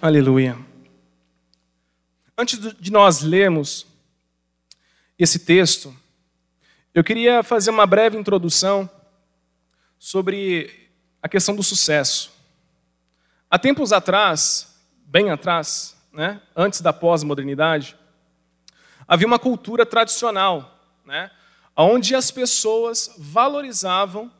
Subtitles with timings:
[0.00, 0.58] Aleluia.
[2.36, 3.86] Antes de nós lermos
[5.18, 5.94] esse texto,
[6.94, 8.90] eu queria fazer uma breve introdução
[9.98, 10.90] sobre
[11.22, 12.32] a questão do sucesso.
[13.48, 17.96] Há tempos atrás, bem atrás, né, antes da pós-modernidade,
[19.06, 21.30] havia uma cultura tradicional, né,
[21.76, 24.30] onde as pessoas valorizavam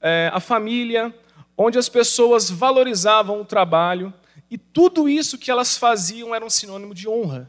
[0.00, 1.14] é, a família,
[1.56, 4.12] onde as pessoas valorizavam o trabalho,
[4.50, 7.48] e tudo isso que elas faziam era um sinônimo de honra.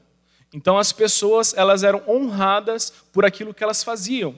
[0.53, 4.37] Então as pessoas elas eram honradas por aquilo que elas faziam.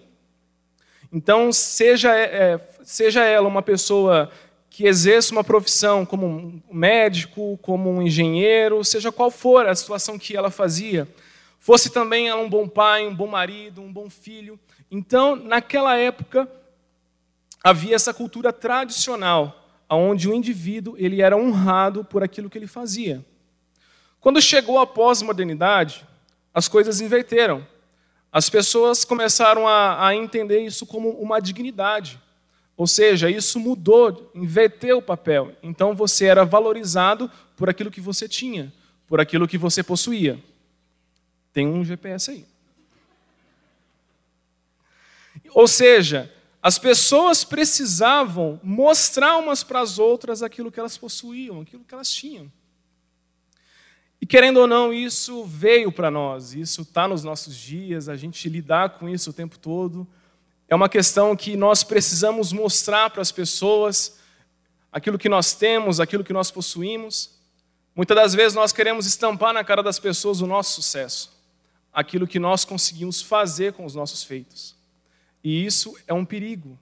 [1.11, 4.31] Então seja é, seja ela uma pessoa
[4.69, 10.17] que exerça uma profissão como um médico, como um engenheiro, seja qual for a situação
[10.17, 11.07] que ela fazia,
[11.59, 14.59] fosse também ela um bom pai, um bom marido, um bom filho.
[14.89, 16.49] Então naquela época
[17.63, 23.23] havia essa cultura tradicional onde o indivíduo ele era honrado por aquilo que ele fazia.
[24.19, 26.07] Quando chegou a pós-modernidade,
[26.53, 27.65] as coisas inverteram.
[28.31, 32.19] As pessoas começaram a, a, entender isso como uma dignidade.
[32.75, 35.55] Ou seja, isso mudou, inverteu o papel.
[35.61, 38.73] Então você era valorizado por aquilo que você tinha,
[39.07, 40.39] por aquilo que você possuía.
[41.51, 42.45] Tem um GPS aí.
[45.53, 46.31] Ou seja,
[46.65, 52.09] as pessoas precisavam mostrar umas para as outras aquilo que elas possuíam, aquilo que elas
[52.09, 52.49] tinham.
[54.21, 58.47] E querendo ou não, isso veio para nós, isso está nos nossos dias, a gente
[58.47, 60.07] lidar com isso o tempo todo.
[60.69, 64.17] É uma questão que nós precisamos mostrar para as pessoas
[64.89, 67.31] aquilo que nós temos, aquilo que nós possuímos.
[67.93, 71.29] Muitas das vezes nós queremos estampar na cara das pessoas o nosso sucesso,
[71.91, 74.81] aquilo que nós conseguimos fazer com os nossos feitos.
[75.43, 76.79] E isso é um perigo,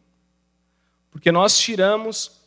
[1.10, 2.40] porque nós tiramos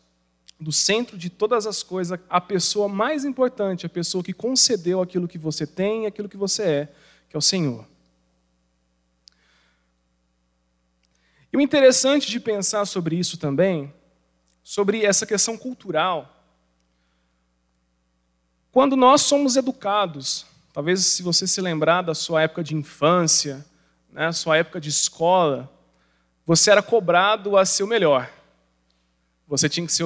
[0.61, 5.27] do centro de todas as coisas a pessoa mais importante, a pessoa que concedeu aquilo
[5.27, 6.89] que você tem e aquilo que você é,
[7.29, 7.87] que é o Senhor.
[11.53, 13.93] E o interessante de pensar sobre isso também,
[14.63, 16.31] sobre essa questão cultural,
[18.73, 23.65] quando nós somos educados, talvez se você se lembrar da sua época de infância,
[24.11, 25.71] né, sua época de escola,
[26.47, 28.31] você era cobrado a ser o melhor.
[29.47, 30.05] Você tinha que ser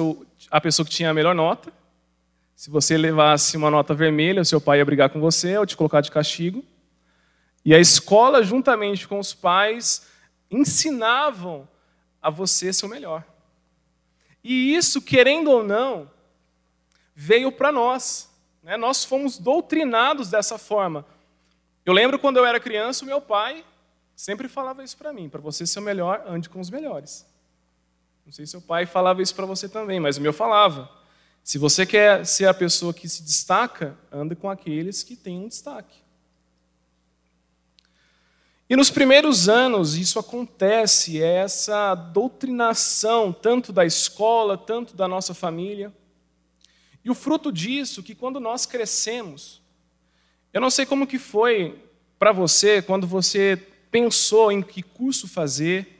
[0.49, 1.71] a pessoa que tinha a melhor nota.
[2.55, 5.77] Se você levasse uma nota vermelha, o seu pai ia brigar com você ou te
[5.77, 6.63] colocar de castigo.
[7.63, 10.07] E a escola, juntamente com os pais,
[10.49, 11.67] ensinavam
[12.21, 13.23] a você ser o melhor.
[14.43, 16.09] E isso, querendo ou não,
[17.15, 18.29] veio para nós.
[18.63, 18.77] Né?
[18.77, 21.05] Nós fomos doutrinados dessa forma.
[21.85, 23.63] Eu lembro quando eu era criança, o meu pai
[24.19, 27.25] sempre falava isso para mim: para você ser o melhor, ande com os melhores.
[28.25, 30.91] Não sei se seu pai falava isso para você também, mas o meu falava.
[31.41, 35.47] Se você quer ser a pessoa que se destaca, ande com aqueles que têm um
[35.47, 36.03] destaque.
[38.69, 45.33] E nos primeiros anos isso acontece, é essa doutrinação, tanto da escola, tanto da nossa
[45.33, 45.93] família.
[47.05, 49.61] E o fruto disso, que quando nós crescemos,
[50.53, 51.81] eu não sei como que foi
[52.19, 55.99] para você, quando você pensou em que curso fazer,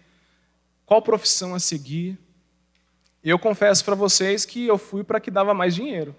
[0.86, 2.18] qual profissão a seguir.
[3.24, 6.16] Eu confesso para vocês que eu fui para que dava mais dinheiro.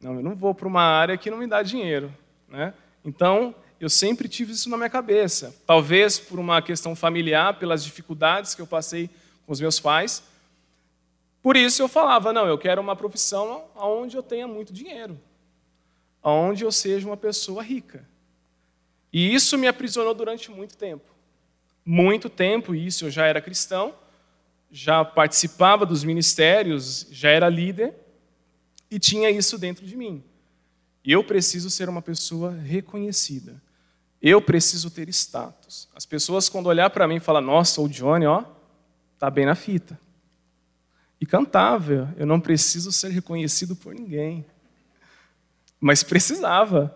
[0.00, 2.14] Não, eu não vou para uma área que não me dá dinheiro.
[2.48, 2.72] Né?
[3.04, 5.54] Então, eu sempre tive isso na minha cabeça.
[5.66, 9.10] Talvez por uma questão familiar, pelas dificuldades que eu passei
[9.46, 10.22] com os meus pais.
[11.42, 15.18] Por isso eu falava, não, eu quero uma profissão onde eu tenha muito dinheiro.
[16.22, 18.06] Onde eu seja uma pessoa rica.
[19.12, 21.10] E isso me aprisionou durante muito tempo.
[21.84, 23.94] Muito tempo, isso eu já era cristão,
[24.70, 27.94] já participava dos ministérios, já era líder,
[28.90, 30.22] e tinha isso dentro de mim.
[31.04, 33.60] Eu preciso ser uma pessoa reconhecida.
[34.20, 35.88] Eu preciso ter status.
[35.94, 38.44] As pessoas, quando olhar para mim, falam: Nossa, o Johnny, ó,
[39.18, 39.98] tá bem na fita.
[41.18, 42.14] E cantava.
[42.18, 44.44] Eu não preciso ser reconhecido por ninguém.
[45.80, 46.94] Mas precisava.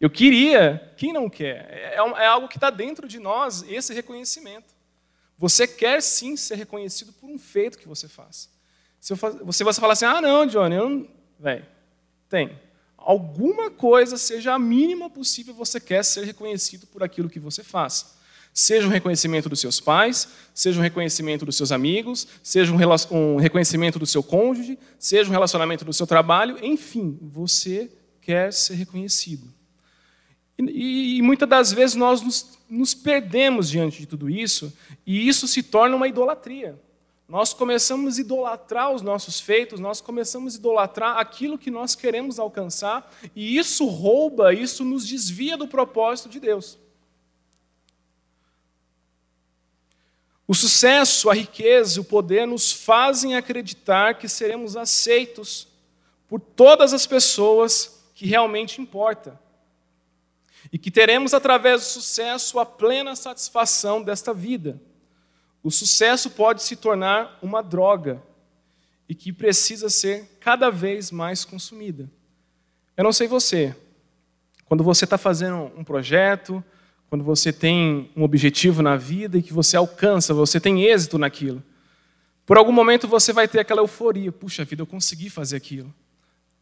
[0.00, 1.68] Eu queria, quem não quer?
[1.70, 4.74] É, é, é algo que está dentro de nós, esse reconhecimento.
[5.36, 8.48] Você quer sim ser reconhecido por um feito que você faz.
[9.00, 11.08] Se você, você falar assim, ah, não, Johnny, eu não.
[12.28, 12.58] Tem.
[12.96, 18.18] Alguma coisa, seja a mínima possível, você quer ser reconhecido por aquilo que você faz.
[18.52, 23.98] Seja um reconhecimento dos seus pais, seja um reconhecimento dos seus amigos, seja um reconhecimento
[24.00, 27.90] do seu cônjuge, seja um relacionamento do seu trabalho, enfim, você
[28.20, 29.57] quer ser reconhecido.
[30.58, 34.72] E, e muitas das vezes nós nos, nos perdemos diante de tudo isso,
[35.06, 36.78] e isso se torna uma idolatria.
[37.28, 42.38] nós começamos a idolatrar os nossos feitos, nós começamos a idolatrar aquilo que nós queremos
[42.38, 46.78] alcançar, e isso rouba, isso nos desvia do propósito de Deus.
[50.46, 55.68] O sucesso, a riqueza e o poder nos fazem acreditar que seremos aceitos
[56.26, 59.38] por todas as pessoas que realmente importa.
[60.72, 64.80] E que teremos, através do sucesso, a plena satisfação desta vida.
[65.62, 68.22] O sucesso pode se tornar uma droga
[69.08, 72.10] e que precisa ser cada vez mais consumida.
[72.96, 73.74] Eu não sei você,
[74.66, 76.62] quando você está fazendo um projeto,
[77.08, 81.62] quando você tem um objetivo na vida e que você alcança, você tem êxito naquilo.
[82.44, 85.94] Por algum momento você vai ter aquela euforia, puxa vida, eu consegui fazer aquilo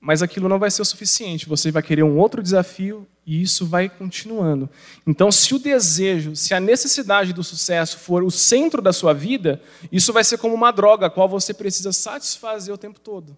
[0.06, 1.48] mas aquilo não vai ser o suficiente.
[1.48, 4.70] Você vai querer um outro desafio e isso vai continuando.
[5.04, 9.60] Então, se o desejo, se a necessidade do sucesso for o centro da sua vida,
[9.90, 13.36] isso vai ser como uma droga a qual você precisa satisfazer o tempo todo.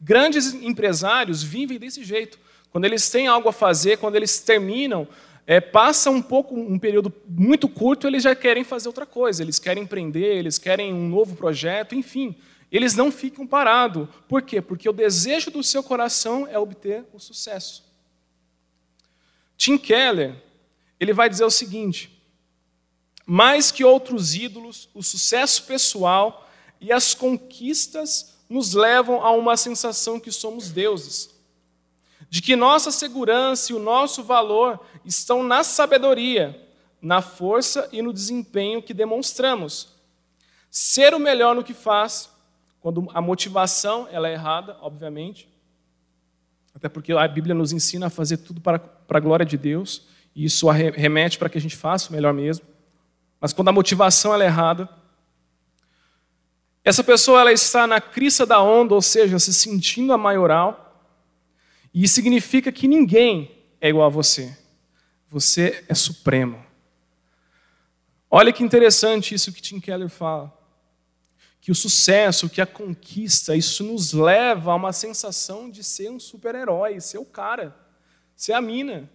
[0.00, 2.36] Grandes empresários vivem desse jeito.
[2.72, 5.06] Quando eles têm algo a fazer, quando eles terminam,
[5.46, 9.40] é, passa um pouco, um período muito curto, eles já querem fazer outra coisa.
[9.40, 12.34] Eles querem empreender, eles querem um novo projeto, enfim.
[12.70, 14.08] Eles não ficam parados.
[14.28, 14.60] Por quê?
[14.60, 17.84] Porque o desejo do seu coração é obter o sucesso.
[19.56, 20.36] Tim Keller,
[21.00, 22.22] ele vai dizer o seguinte:
[23.26, 26.48] mais que outros ídolos, o sucesso pessoal
[26.80, 31.36] e as conquistas nos levam a uma sensação que somos deuses.
[32.30, 36.68] De que nossa segurança e o nosso valor estão na sabedoria,
[37.00, 39.88] na força e no desempenho que demonstramos.
[40.70, 42.30] Ser o melhor no que faz
[42.88, 45.46] quando a motivação ela é errada, obviamente,
[46.74, 50.06] até porque a Bíblia nos ensina a fazer tudo para, para a glória de Deus,
[50.34, 52.64] e isso remete para que a gente faça o melhor mesmo.
[53.38, 54.88] Mas quando a motivação ela é errada,
[56.82, 61.04] essa pessoa ela está na crista da onda, ou seja, se sentindo a maioral,
[61.92, 63.50] e significa que ninguém
[63.82, 64.56] é igual a você.
[65.28, 66.64] Você é supremo.
[68.30, 70.57] Olha que interessante isso que Tim Keller fala
[71.68, 76.18] que o sucesso, que a conquista, isso nos leva a uma sensação de ser um
[76.18, 77.76] super-herói, ser o cara,
[78.34, 79.10] ser a mina.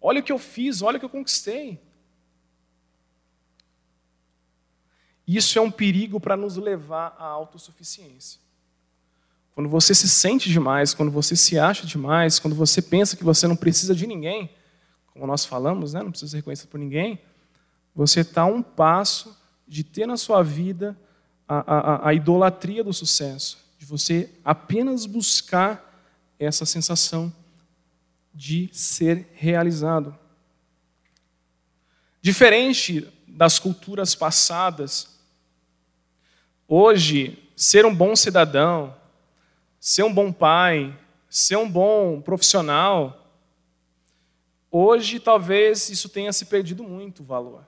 [0.00, 1.80] Olha o que eu fiz, olha o que eu conquistei.
[5.24, 8.40] Isso é um perigo para nos levar à autossuficiência.
[9.54, 13.46] Quando você se sente demais, quando você se acha demais, quando você pensa que você
[13.46, 14.50] não precisa de ninguém,
[15.12, 16.02] como nós falamos, né?
[16.02, 17.20] não precisa ser reconhecido por ninguém,
[17.94, 20.98] você está a um passo de ter na sua vida
[21.48, 25.92] a, a, a idolatria do sucesso, de você apenas buscar
[26.38, 27.32] essa sensação
[28.34, 30.16] de ser realizado.
[32.20, 35.20] Diferente das culturas passadas,
[36.66, 38.94] hoje, ser um bom cidadão,
[39.78, 40.98] ser um bom pai,
[41.28, 43.30] ser um bom profissional,
[44.70, 47.66] hoje talvez isso tenha se perdido muito o valor.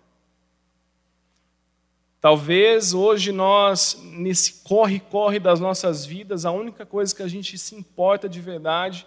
[2.20, 7.74] Talvez hoje nós, nesse corre-corre das nossas vidas, a única coisa que a gente se
[7.74, 9.06] importa de verdade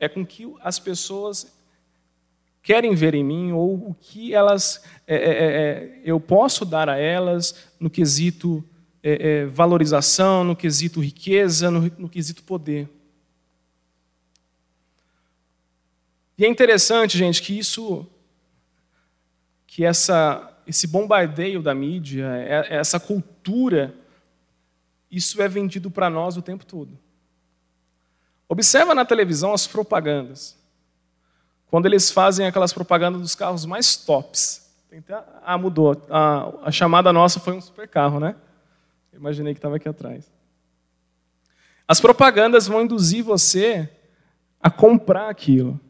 [0.00, 1.52] é com que as pessoas
[2.62, 6.88] querem ver em mim ou o que elas é, é, é, é eu posso dar
[6.88, 8.64] a elas no quesito
[9.02, 12.88] é, é, valorização, no quesito riqueza, no, no quesito poder.
[16.38, 18.06] E é interessante, gente, que isso,
[19.66, 23.94] que essa esse bombardeio da mídia, é, é essa cultura,
[25.10, 26.98] isso é vendido para nós o tempo todo.
[28.48, 30.58] Observa na televisão as propagandas.
[31.70, 34.70] Quando eles fazem aquelas propagandas dos carros mais tops.
[35.42, 36.04] Ah, mudou.
[36.10, 38.36] A, a chamada nossa foi um super carro, né?
[39.12, 40.30] imaginei que estava aqui atrás.
[41.86, 43.88] As propagandas vão induzir você
[44.60, 45.80] a comprar aquilo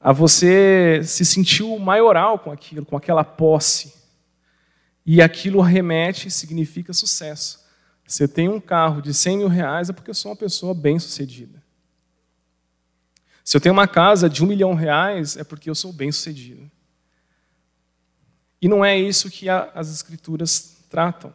[0.00, 3.94] a você se sentir o maioral com aquilo, com aquela posse.
[5.04, 7.66] E aquilo remete, significa sucesso.
[8.06, 11.62] Você tem um carro de 100 mil reais é porque eu sou uma pessoa bem-sucedida.
[13.44, 16.70] Se eu tenho uma casa de um milhão de reais é porque eu sou bem-sucedido.
[18.60, 21.32] E não é isso que a, as Escrituras tratam.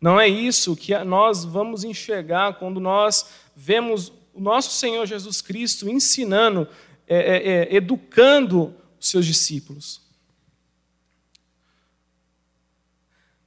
[0.00, 3.26] Não é isso que a, nós vamos enxergar quando nós
[3.56, 6.68] vemos o nosso Senhor Jesus Cristo ensinando
[7.06, 10.00] é, é, é, educando os seus discípulos.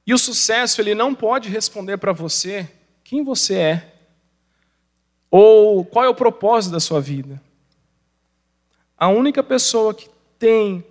[0.06, 2.70] E o sucesso, ele não pode responder para você
[3.04, 3.94] quem você é,
[5.30, 7.42] ou qual é o propósito da sua vida.
[8.96, 10.84] A única pessoa que tem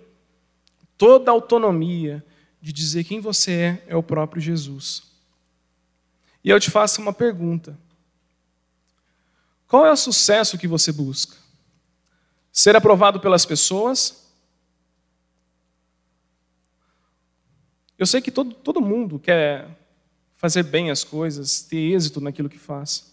[0.96, 2.24] toda a autonomia
[2.60, 5.02] de dizer quem você é é o próprio Jesus.
[6.44, 7.78] E eu te faço uma pergunta:
[9.66, 11.36] qual é o sucesso que você busca?
[12.52, 14.26] Ser aprovado pelas pessoas?
[17.98, 19.68] Eu sei que todo, todo mundo quer
[20.36, 23.12] fazer bem as coisas, ter êxito naquilo que faz.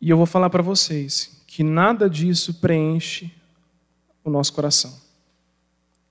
[0.00, 3.32] E eu vou falar para vocês que nada disso preenche
[4.24, 4.98] o nosso coração.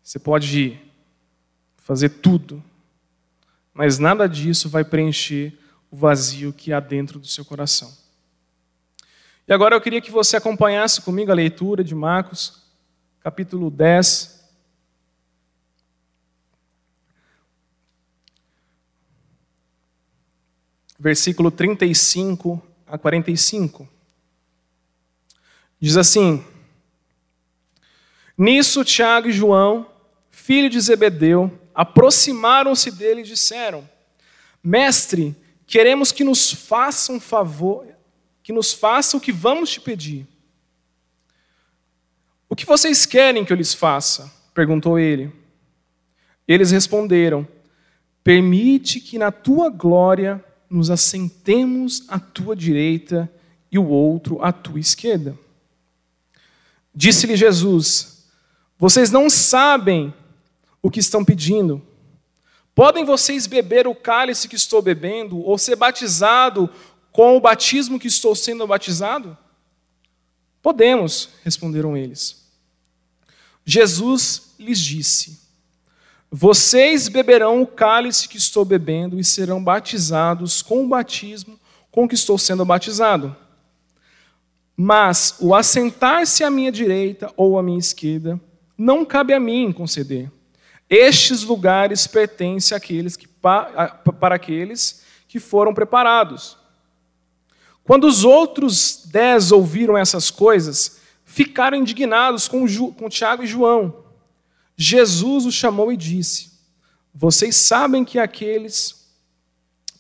[0.02, 0.80] Você pode
[1.78, 2.64] fazer tudo,
[3.74, 5.58] mas nada disso vai preencher
[5.92, 7.92] o vazio que há dentro do seu coração.
[9.50, 12.62] E agora eu queria que você acompanhasse comigo a leitura de Marcos,
[13.20, 14.48] capítulo 10.
[21.00, 23.90] Versículo 35 a 45.
[25.80, 26.46] Diz assim:
[28.38, 29.92] Nisso Tiago e João,
[30.30, 33.90] filho de Zebedeu, aproximaram-se dele e disseram:
[34.64, 35.36] Mestre,
[35.70, 37.86] Queremos que nos faça um favor,
[38.50, 40.26] que nos faça o que vamos te pedir.
[42.50, 44.34] O que vocês querem que eu lhes faça?
[44.56, 45.32] perguntou ele.
[46.48, 47.48] Eles responderam:
[48.24, 53.32] Permite que na tua glória nos assentemos à tua direita
[53.72, 55.38] e o outro à tua esquerda.
[56.92, 58.26] Disse-lhe Jesus:
[58.80, 60.12] Vocês não sabem
[60.82, 61.80] o que estão pedindo.
[62.80, 66.70] Podem vocês beber o cálice que estou bebendo, ou ser batizado
[67.12, 69.38] com o batismo que estou sendo batizado?
[70.62, 72.46] Podemos, responderam eles.
[73.66, 75.40] Jesus lhes disse:
[76.32, 81.60] Vocês beberão o cálice que estou bebendo e serão batizados com o batismo
[81.92, 83.36] com que estou sendo batizado.
[84.76, 88.40] Mas o assentar-se à minha direita ou à minha esquerda
[88.78, 90.32] não cabe a mim conceder
[90.90, 96.58] estes lugares pertencem àqueles que, para aqueles que foram preparados.
[97.90, 104.06] Quando os outros dez ouviram essas coisas, ficaram indignados com, Ju, com Tiago e João.
[104.78, 106.52] Jesus os chamou e disse:
[107.12, 109.10] Vocês sabem que aqueles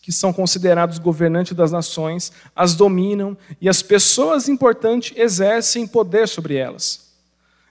[0.04, 6.58] que são considerados governantes das nações as dominam e as pessoas importantes exercem poder sobre
[6.58, 7.10] elas.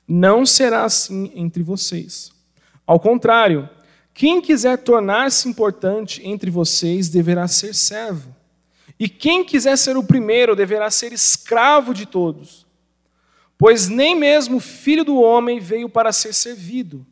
[0.04, 2.32] Não será assim entre vocês.
[2.84, 3.70] Ao contrário,
[4.12, 8.36] quem quiser tornar-se importante entre vocês deverá ser servo.
[8.98, 12.66] E quem quiser ser o primeiro deverá ser escravo de todos.
[13.56, 17.06] Pois nem mesmo o filho do homem veio para ser servido,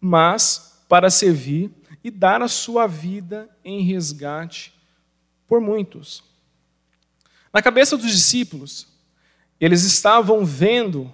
[0.00, 1.70] mas para servir
[2.02, 4.72] e dar a sua vida em resgate
[5.46, 6.22] por muitos.
[7.52, 8.88] Na cabeça dos discípulos,
[9.60, 11.12] eles estavam vendo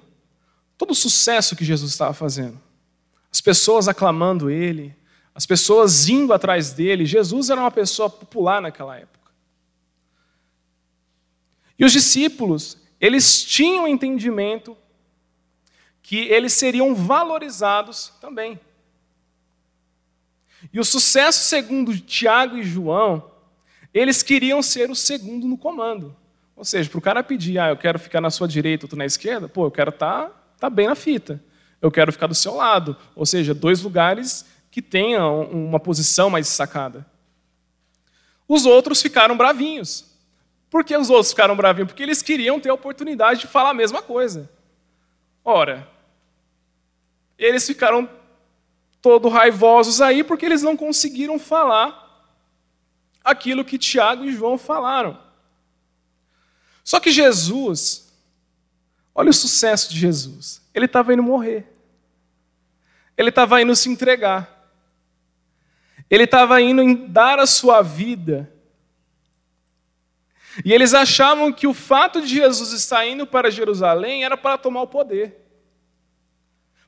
[0.76, 2.60] todo o sucesso que Jesus estava fazendo
[3.32, 4.94] as pessoas aclamando ele,
[5.34, 7.06] as pessoas indo atrás dele.
[7.06, 9.19] Jesus era uma pessoa popular naquela época.
[11.80, 14.76] E os discípulos, eles tinham entendimento
[16.02, 18.60] que eles seriam valorizados também.
[20.72, 23.32] E o sucesso, segundo Tiago e João,
[23.92, 26.14] eles queriam ser o segundo no comando.
[26.54, 28.94] Ou seja, para o cara pedir, ah, eu quero ficar na sua direita, ou tu
[28.94, 31.42] na esquerda, pô, eu quero estar tá, tá bem na fita
[31.80, 32.96] eu quero ficar do seu lado.
[33.14, 37.06] Ou seja, dois lugares que tenham uma posição mais destacada.
[38.46, 40.09] Os outros ficaram bravinhos.
[40.70, 41.88] Por que os outros ficaram bravinhos?
[41.88, 44.48] Porque eles queriam ter a oportunidade de falar a mesma coisa.
[45.44, 45.88] Ora,
[47.36, 48.08] eles ficaram
[49.02, 52.08] todo raivosos aí porque eles não conseguiram falar
[53.24, 55.18] aquilo que Tiago e João falaram.
[56.84, 58.12] Só que Jesus,
[59.14, 60.62] olha o sucesso de Jesus.
[60.72, 61.66] Ele estava indo morrer.
[63.16, 64.72] Ele estava indo se entregar.
[66.08, 68.52] Ele estava indo dar a sua vida.
[70.64, 74.82] E eles achavam que o fato de Jesus estar indo para Jerusalém era para tomar
[74.82, 75.36] o poder,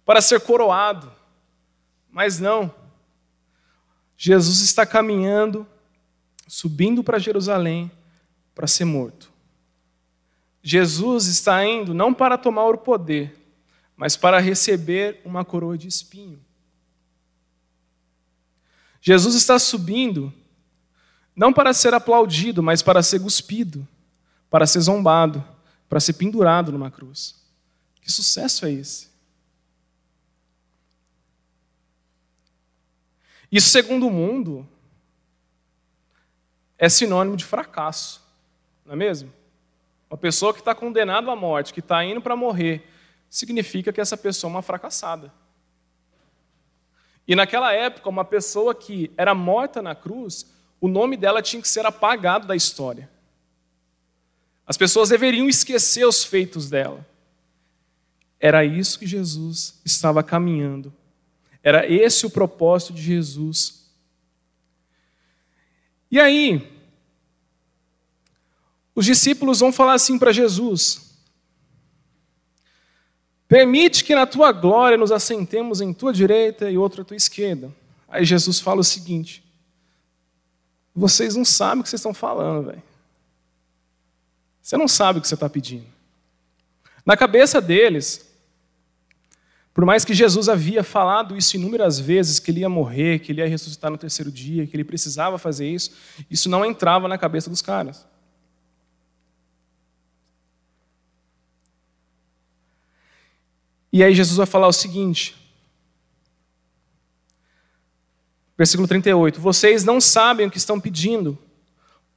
[0.05, 1.11] para ser coroado.
[2.11, 2.75] Mas não.
[4.17, 5.67] Jesus está caminhando,
[6.47, 7.91] subindo para Jerusalém
[8.55, 9.33] para ser morto.
[10.63, 13.35] Jesus está indo não para tomar o poder,
[13.97, 16.39] mas para receber uma coroa de espinho.
[19.01, 20.33] Jesus está subindo
[21.35, 23.87] não para ser aplaudido, mas para ser cuspido,
[24.51, 25.45] para ser zombado,
[25.89, 27.43] para ser pendurado numa cruz.
[28.01, 29.11] Que sucesso é esse?
[33.51, 34.67] Isso, segundo o mundo,
[36.79, 38.23] é sinônimo de fracasso,
[38.85, 39.33] não é mesmo?
[40.11, 42.87] Uma pessoa que está condenada à morte, que está indo para morrer,
[43.29, 45.33] significa que essa pessoa é uma fracassada.
[47.27, 50.51] E naquela época, uma pessoa que era morta na cruz,
[50.83, 53.09] o nome dela tinha que ser apagado da história.
[54.67, 57.07] As pessoas deveriam esquecer os feitos dela.
[58.41, 60.93] Era isso que Jesus estava caminhando.
[61.63, 63.89] Era esse o propósito de Jesus.
[66.11, 66.69] E aí,
[68.93, 71.17] os discípulos vão falar assim para Jesus:
[73.47, 77.73] Permite que na tua glória nos assentemos em tua direita e outra à tua esquerda.
[78.09, 79.42] Aí Jesus fala o seguinte:
[80.95, 82.83] Vocês não sabem o que vocês estão falando, velho.
[84.61, 85.87] Você não sabe o que você está pedindo.
[87.05, 88.31] Na cabeça deles,
[89.75, 93.41] por mais que Jesus havia falado isso inúmeras vezes, que ele ia morrer, que ele
[93.41, 95.93] ia ressuscitar no terceiro dia, que ele precisava fazer isso,
[96.31, 98.07] isso não entrava na cabeça dos caras.
[103.93, 105.37] E aí Jesus vai falar o seguinte,
[108.63, 111.37] versículo 38: Vocês não sabem o que estão pedindo.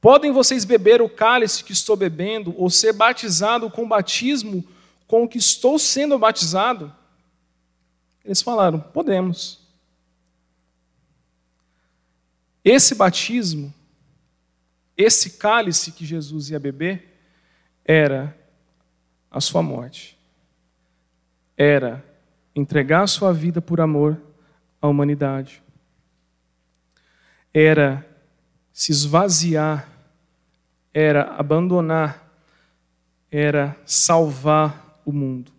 [0.00, 4.64] Podem vocês beber o cálice que estou bebendo, ou ser batizado com o batismo
[5.08, 6.92] com o que estou sendo batizado?
[8.24, 9.60] Eles falaram: podemos.
[12.64, 13.72] Esse batismo,
[14.96, 17.20] esse cálice que Jesus ia beber,
[17.84, 18.36] era
[19.30, 20.16] a sua morte.
[21.56, 22.04] Era
[22.54, 24.20] entregar a sua vida por amor
[24.80, 25.65] à humanidade.
[27.58, 28.06] Era
[28.70, 29.88] se esvaziar,
[30.92, 32.30] era abandonar,
[33.30, 35.50] era salvar o mundo.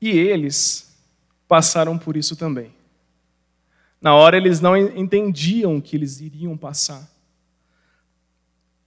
[0.00, 0.96] E eles
[1.48, 2.72] passaram por isso também.
[4.00, 7.10] Na hora eles não entendiam que eles iriam passar.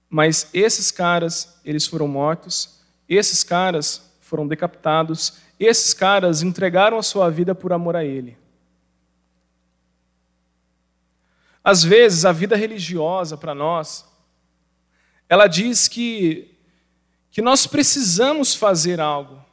[0.10, 7.30] Mas esses caras, eles foram mortos, esses caras foram decapitados, esses caras entregaram a sua
[7.30, 8.38] vida por amor a ele.
[11.68, 14.06] Às vezes, a vida religiosa para nós,
[15.28, 16.58] ela diz que,
[17.30, 19.44] que nós precisamos fazer algo.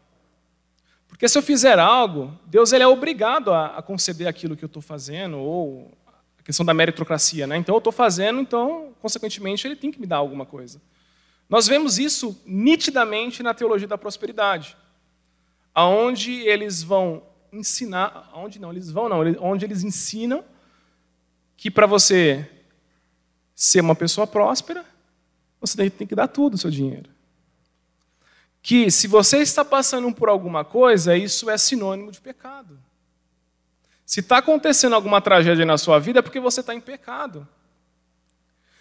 [1.09, 4.69] Porque se eu fizer algo, Deus ele é obrigado a, a conceder aquilo que eu
[4.69, 5.91] estou fazendo, ou
[6.39, 7.49] a questão da meritocracia.
[7.49, 7.57] Né?
[7.57, 10.81] Então eu estou fazendo, então, consequentemente, ele tem que me dar alguma coisa.
[11.49, 14.77] Nós vemos isso nitidamente na teologia da prosperidade,
[15.75, 20.45] aonde eles vão ensinar, aonde não, eles vão não, onde eles ensinam
[21.65, 22.47] que para você
[23.55, 24.85] ser uma pessoa próspera,
[25.59, 27.09] você tem que dar tudo o seu dinheiro
[28.61, 32.79] que se você está passando por alguma coisa, isso é sinônimo de pecado.
[34.05, 37.49] Se está acontecendo alguma tragédia na sua vida, é porque você está em pecado.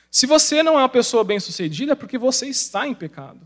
[0.10, 3.42] Se você não é uma pessoa bem-sucedida, é porque você está em pecado.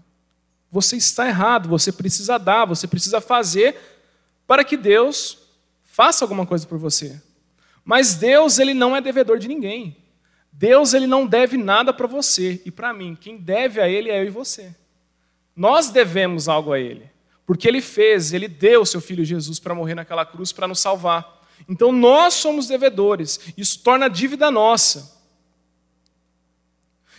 [0.72, 3.76] Você está errado, você precisa dar, você precisa fazer
[4.46, 5.40] para que Deus
[5.86, 7.20] faça alguma coisa por você.
[7.88, 9.96] Mas Deus, ele não é devedor de ninguém.
[10.52, 13.16] Deus, ele não deve nada para você e para mim.
[13.16, 14.76] Quem deve a ele é eu e você.
[15.56, 17.10] Nós devemos algo a Ele,
[17.46, 20.82] porque Ele fez, Ele deu o seu Filho Jesus para morrer naquela cruz para nos
[20.82, 21.48] salvar.
[21.68, 25.18] Então nós somos devedores, isso torna dívida nossa.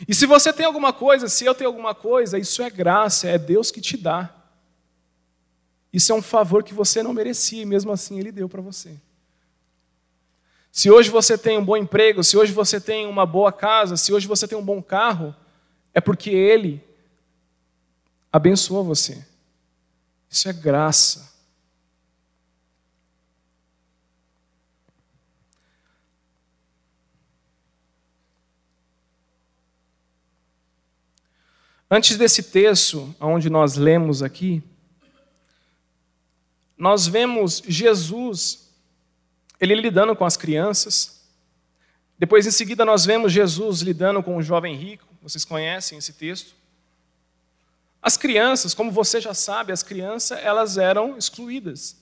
[0.06, 3.38] E se você tem alguma coisa, se eu tenho alguma coisa, isso é graça, é
[3.38, 4.32] Deus que te dá.
[5.90, 9.00] Isso é um favor que você não merecia e mesmo assim Ele deu para você.
[10.78, 14.12] Se hoje você tem um bom emprego, se hoje você tem uma boa casa, se
[14.12, 15.34] hoje você tem um bom carro,
[15.92, 16.80] é porque Ele
[18.32, 19.26] abençoa você.
[20.30, 21.34] Isso é graça.
[31.90, 34.62] Antes desse texto, onde nós lemos aqui,
[36.76, 38.67] nós vemos Jesus,
[39.60, 41.26] ele lidando com as crianças.
[42.18, 45.06] Depois, em seguida, nós vemos Jesus lidando com o jovem rico.
[45.22, 46.54] Vocês conhecem esse texto.
[48.00, 51.96] As crianças, como você já sabe, as crianças elas eram excluídas.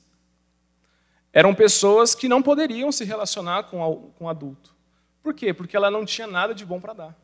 [1.33, 4.75] Eram pessoas que não poderiam se relacionar com o adulto.
[5.23, 5.53] Por quê?
[5.53, 7.17] Porque ela não tinha nada de bom para dar.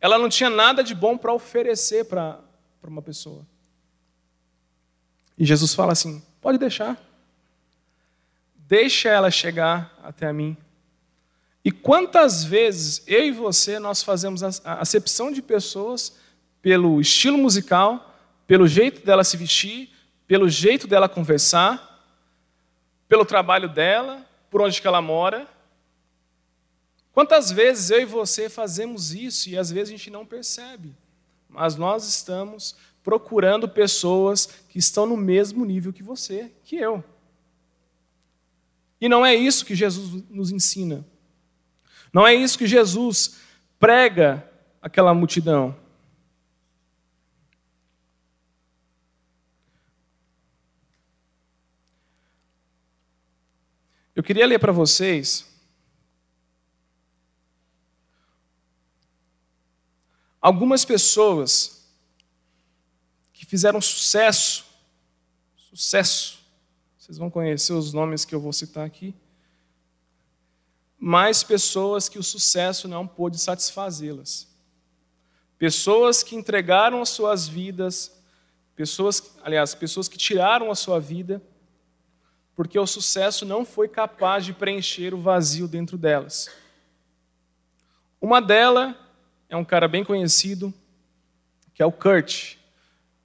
[0.00, 2.40] Ela não tinha nada de bom para oferecer para
[2.84, 3.46] uma pessoa.
[5.38, 7.00] E Jesus fala assim: pode deixar.
[8.72, 10.56] Deixa ela chegar até mim.
[11.62, 16.16] E quantas vezes eu e você nós fazemos a acepção de pessoas
[16.62, 19.90] pelo estilo musical, pelo jeito dela se vestir,
[20.26, 22.02] pelo jeito dela conversar,
[23.06, 25.46] pelo trabalho dela, por onde que ela mora.
[27.12, 30.96] Quantas vezes eu e você fazemos isso e às vezes a gente não percebe,
[31.46, 37.04] mas nós estamos procurando pessoas que estão no mesmo nível que você, que eu.
[39.02, 41.04] E não é isso que Jesus nos ensina.
[42.12, 43.40] Não é isso que Jesus
[43.76, 44.48] prega
[44.80, 45.76] àquela multidão.
[54.14, 55.52] Eu queria ler para vocês
[60.40, 61.92] algumas pessoas
[63.32, 64.64] que fizeram sucesso,
[65.56, 66.41] sucesso.
[67.12, 69.14] Vocês vão conhecer os nomes que eu vou citar aqui.
[70.98, 74.48] Mais pessoas que o sucesso não pôde satisfazê-las.
[75.58, 78.18] Pessoas que entregaram as suas vidas,
[78.74, 81.42] pessoas, aliás, pessoas que tiraram a sua vida
[82.56, 86.48] porque o sucesso não foi capaz de preencher o vazio dentro delas.
[88.22, 88.96] Uma delas
[89.50, 90.72] é um cara bem conhecido,
[91.74, 92.56] que é o Kurt.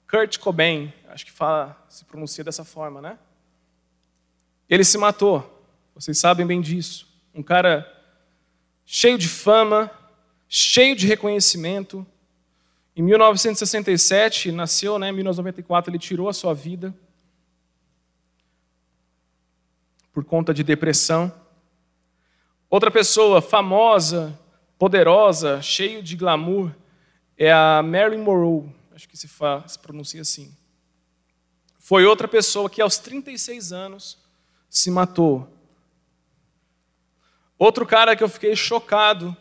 [0.06, 3.18] Kurt Cobain, acho que fala, se pronuncia dessa forma, né?
[4.68, 7.08] Ele se matou, vocês sabem bem disso.
[7.34, 7.86] Um cara
[8.84, 9.90] cheio de fama,
[10.48, 12.06] cheio de reconhecimento.
[12.94, 15.08] Em 1967, nasceu, né?
[15.08, 16.94] Em 1994, ele tirou a sua vida.
[20.18, 21.32] por conta de depressão.
[22.68, 24.36] Outra pessoa famosa,
[24.76, 26.74] poderosa, cheio de glamour,
[27.36, 30.52] é a Marilyn Monroe, acho que se, fala, se pronuncia assim.
[31.78, 34.18] Foi outra pessoa que aos 36 anos
[34.68, 35.48] se matou.
[37.58, 39.36] Outro cara que eu fiquei chocado,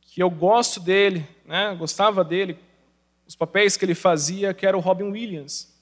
[0.00, 2.58] que eu gosto dele, né, gostava dele,
[3.26, 5.74] os papéis que ele fazia, que era o Robin Williams.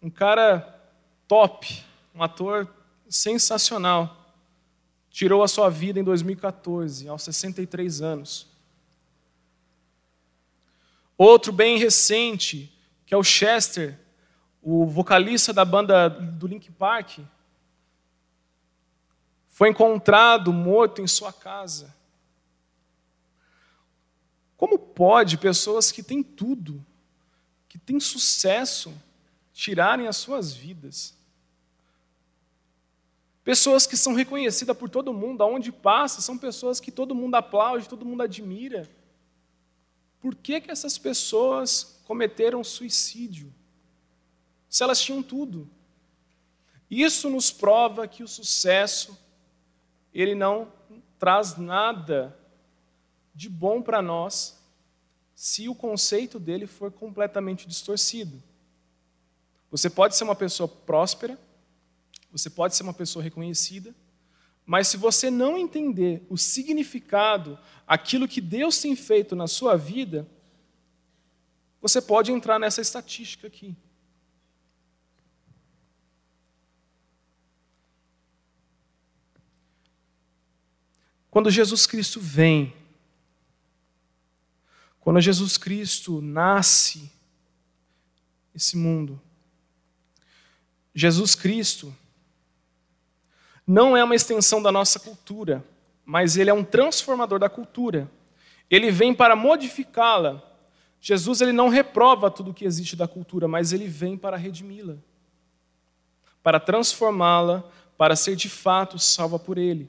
[0.00, 0.80] Um cara
[1.26, 1.84] top,
[2.14, 2.72] um ator
[3.08, 4.16] sensacional.
[5.10, 8.46] Tirou a sua vida em 2014, aos 63 anos.
[11.16, 12.72] Outro bem recente,
[13.04, 13.98] que é o Chester,
[14.62, 17.18] o vocalista da banda do Link Park,
[19.58, 21.92] foi encontrado morto em sua casa.
[24.56, 26.86] Como pode pessoas que têm tudo,
[27.68, 28.94] que têm sucesso,
[29.52, 31.12] tirarem as suas vidas?
[33.42, 37.88] Pessoas que são reconhecidas por todo mundo, aonde passa, são pessoas que todo mundo aplaude,
[37.88, 38.88] todo mundo admira.
[40.20, 43.52] Por que, que essas pessoas cometeram suicídio?
[44.68, 45.68] Se elas tinham tudo.
[46.88, 49.18] Isso nos prova que o sucesso,
[50.12, 50.72] ele não
[51.18, 52.36] traz nada
[53.34, 54.58] de bom para nós
[55.34, 58.42] se o conceito dele for completamente distorcido.
[59.70, 61.38] Você pode ser uma pessoa próspera,
[62.32, 63.94] você pode ser uma pessoa reconhecida,
[64.66, 70.28] mas se você não entender o significado, aquilo que Deus tem feito na sua vida,
[71.80, 73.74] você pode entrar nessa estatística aqui.
[81.30, 82.74] Quando Jesus Cristo vem,
[85.00, 87.10] quando Jesus Cristo nasce
[88.52, 89.20] nesse mundo,
[90.94, 91.94] Jesus Cristo
[93.66, 95.64] não é uma extensão da nossa cultura,
[96.04, 98.10] mas ele é um transformador da cultura.
[98.70, 100.42] Ele vem para modificá-la.
[101.00, 104.96] Jesus ele não reprova tudo o que existe da cultura, mas ele vem para redimi-la,
[106.42, 107.62] para transformá-la,
[107.96, 109.88] para ser de fato salva por ele.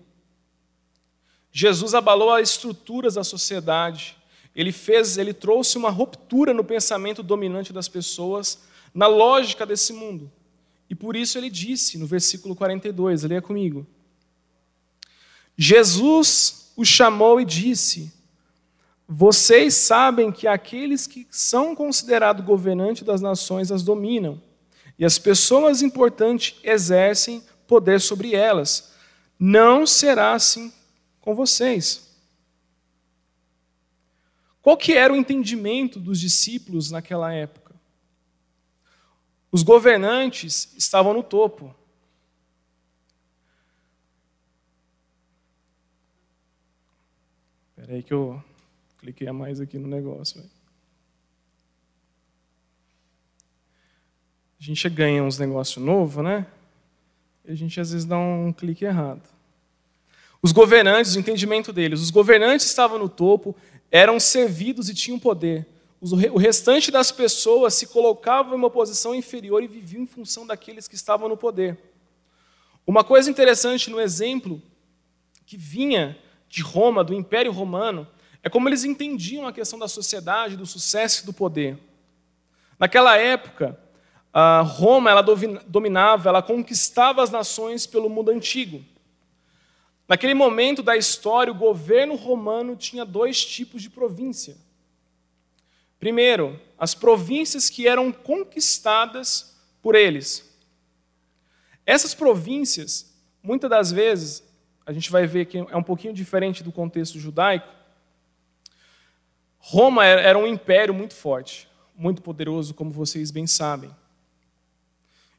[1.51, 4.17] Jesus abalou as estruturas da sociedade.
[4.55, 8.59] Ele fez, ele trouxe uma ruptura no pensamento dominante das pessoas,
[8.93, 10.31] na lógica desse mundo.
[10.89, 13.85] E por isso ele disse no versículo 42, leia comigo.
[15.55, 18.12] Jesus o chamou e disse:
[19.07, 24.41] Vocês sabem que aqueles que são considerados governantes das nações as dominam,
[24.97, 28.93] e as pessoas importantes exercem poder sobre elas.
[29.38, 30.73] Não será assim
[31.21, 32.10] com vocês.
[34.62, 37.73] Qual que era o entendimento dos discípulos naquela época?
[39.51, 41.73] Os governantes estavam no topo.
[47.69, 48.43] Espera aí que eu
[48.99, 50.41] cliquei a mais aqui no negócio.
[54.60, 56.45] A gente ganha uns negócios novos, né?
[57.45, 59.38] E a gente às vezes dá um clique errado.
[60.41, 63.56] Os governantes, o entendimento deles, os governantes estavam no topo,
[63.91, 65.67] eram servidos e tinham poder
[66.02, 70.88] o restante das pessoas se colocavam em uma posição inferior e viviam em função daqueles
[70.88, 71.78] que estavam no poder.
[72.88, 74.62] Uma coisa interessante no exemplo
[75.45, 78.08] que vinha de Roma, do Império Romano,
[78.41, 81.78] é como eles entendiam a questão da sociedade, do sucesso e do poder.
[82.80, 83.78] Naquela época,
[84.67, 85.21] Roma ela
[85.67, 88.82] dominava, ela conquistava as nações pelo mundo antigo.
[90.10, 94.58] Naquele momento da história, o governo romano tinha dois tipos de província.
[96.00, 100.50] Primeiro, as províncias que eram conquistadas por eles.
[101.86, 104.43] Essas províncias, muitas das vezes,
[104.84, 107.69] a gente vai ver que é um pouquinho diferente do contexto judaico.
[109.60, 113.95] Roma era um império muito forte, muito poderoso, como vocês bem sabem.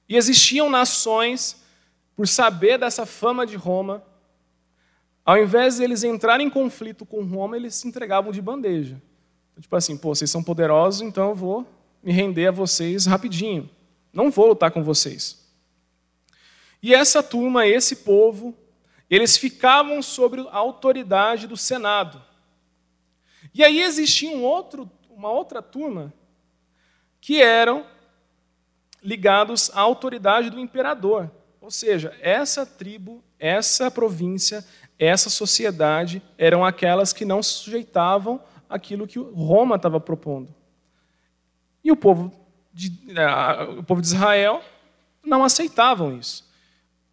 [0.09, 1.61] E existiam nações,
[2.14, 4.04] por saber dessa fama de Roma,
[5.30, 9.00] ao invés de eles entrarem em conflito com Roma, eles se entregavam de bandeja.
[9.60, 11.64] Tipo assim, pô, vocês são poderosos, então eu vou
[12.02, 13.70] me render a vocês rapidinho.
[14.12, 15.48] Não vou lutar com vocês.
[16.82, 18.56] E essa turma, esse povo,
[19.08, 22.20] eles ficavam sobre a autoridade do Senado.
[23.54, 26.12] E aí existia um outro, uma outra turma
[27.20, 27.86] que eram
[29.00, 31.30] ligados à autoridade do imperador.
[31.60, 34.66] Ou seja, essa tribo, essa província,
[35.00, 40.54] essa sociedade eram aquelas que não se sujeitavam àquilo que Roma estava propondo.
[41.82, 42.30] E o povo
[42.70, 42.92] de,
[43.78, 44.62] o povo de Israel
[45.24, 46.46] não aceitavam isso.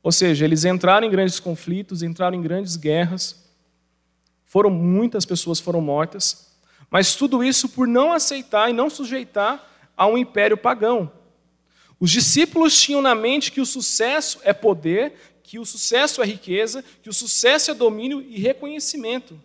[0.04, 3.48] Ou seja, eles entraram em grandes conflitos, entraram em grandes guerras,
[4.44, 6.54] foram muitas pessoas foram mortas,
[6.90, 11.12] mas tudo isso por não aceitar e não sujeitar a um império pagão.
[12.00, 15.14] Os discípulos tinham na mente que o sucesso é poder,
[15.48, 19.42] que o sucesso é riqueza, que o sucesso é domínio e reconhecimento.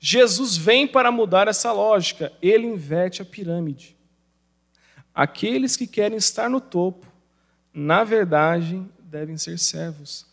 [0.00, 3.96] Jesus vem para mudar essa lógica, ele inverte a pirâmide.
[5.14, 7.06] Aqueles que querem estar no topo,
[7.72, 10.26] na verdade, devem ser servos.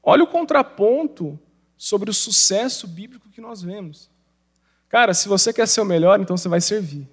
[0.00, 1.36] Olha o contraponto
[1.76, 4.08] sobre o sucesso bíblico que nós vemos.
[4.88, 7.08] Cara, se você quer ser o melhor, então você vai servir.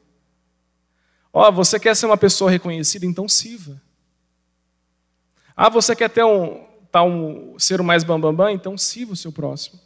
[1.34, 3.82] Ó, oh, você quer ser uma pessoa reconhecida, então sirva.
[5.56, 9.14] Ah, você quer ter um, tá um ser o mais bambambam, bam, bam, então sirva
[9.14, 9.80] o seu próximo.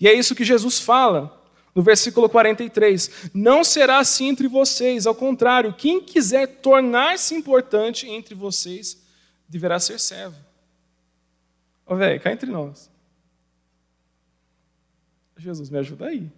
[0.00, 1.40] E é isso que Jesus fala
[1.72, 3.30] no versículo 43.
[3.32, 9.00] Não será assim entre vocês, ao contrário, quem quiser tornar-se importante entre vocês
[9.48, 10.36] deverá ser servo.
[11.86, 12.90] Ô, velho, cá entre nós.
[15.36, 16.28] Jesus, me ajuda aí.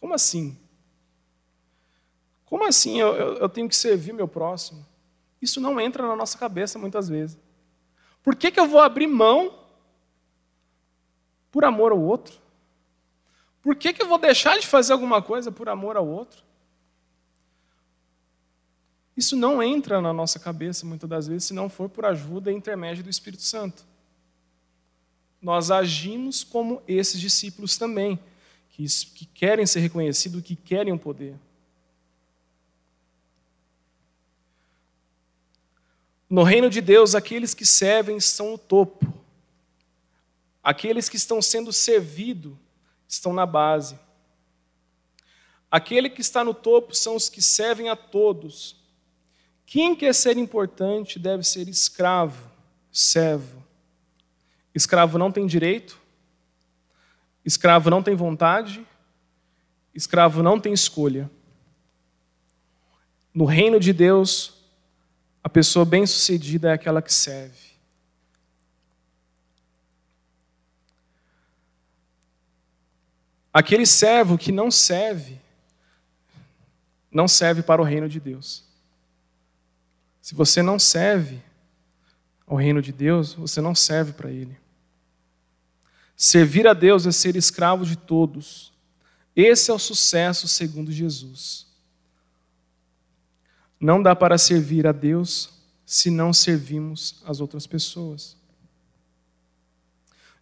[0.00, 0.58] Como assim?
[2.46, 4.84] Como assim eu, eu, eu, tenho que servir meu próximo?
[5.40, 7.38] Isso não entra na nossa cabeça muitas vezes.
[8.22, 9.58] Por que, que eu vou abrir mão
[11.50, 12.38] por amor ao outro?
[13.62, 16.42] Por que, que eu vou deixar de fazer alguma coisa por amor ao outro?
[19.16, 22.54] Isso não entra na nossa cabeça muitas das vezes se não for por ajuda e
[22.54, 23.84] intermédio do Espírito Santo.
[25.42, 28.18] Nós agimos como esses discípulos também,
[28.70, 31.34] que, que querem ser reconhecidos, que querem o poder.
[36.28, 39.12] No reino de Deus, aqueles que servem são o topo.
[40.62, 42.52] Aqueles que estão sendo servidos
[43.08, 43.98] estão na base.
[45.70, 48.76] Aquele que está no topo são os que servem a todos.
[49.64, 52.50] Quem quer ser importante deve ser escravo,
[52.92, 53.64] servo.
[54.74, 55.98] Escravo não tem direito,
[57.44, 58.86] escravo não tem vontade,
[59.94, 61.30] escravo não tem escolha.
[63.32, 64.57] No reino de Deus,
[65.48, 67.56] a pessoa bem-sucedida é aquela que serve.
[73.50, 75.40] Aquele servo que não serve,
[77.10, 78.62] não serve para o reino de Deus.
[80.20, 81.42] Se você não serve
[82.46, 84.54] ao reino de Deus, você não serve para Ele.
[86.14, 88.70] Servir a Deus é ser escravo de todos.
[89.34, 91.67] Esse é o sucesso segundo Jesus.
[93.80, 95.50] Não dá para servir a Deus
[95.86, 98.36] se não servimos as outras pessoas.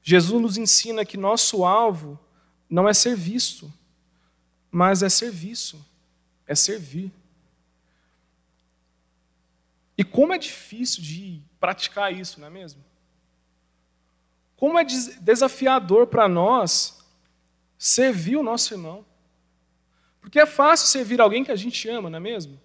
[0.02, 2.18] Jesus nos ensina que nosso alvo
[2.68, 3.72] não é ser visto,
[4.70, 5.84] mas é serviço,
[6.46, 7.12] é servir.
[9.98, 12.84] E como é difícil de praticar isso, não é mesmo?
[14.56, 17.04] Como é desafiador para nós
[17.78, 19.04] servir o nosso irmão.
[20.20, 22.60] Porque é fácil servir alguém que a gente ama, não é mesmo?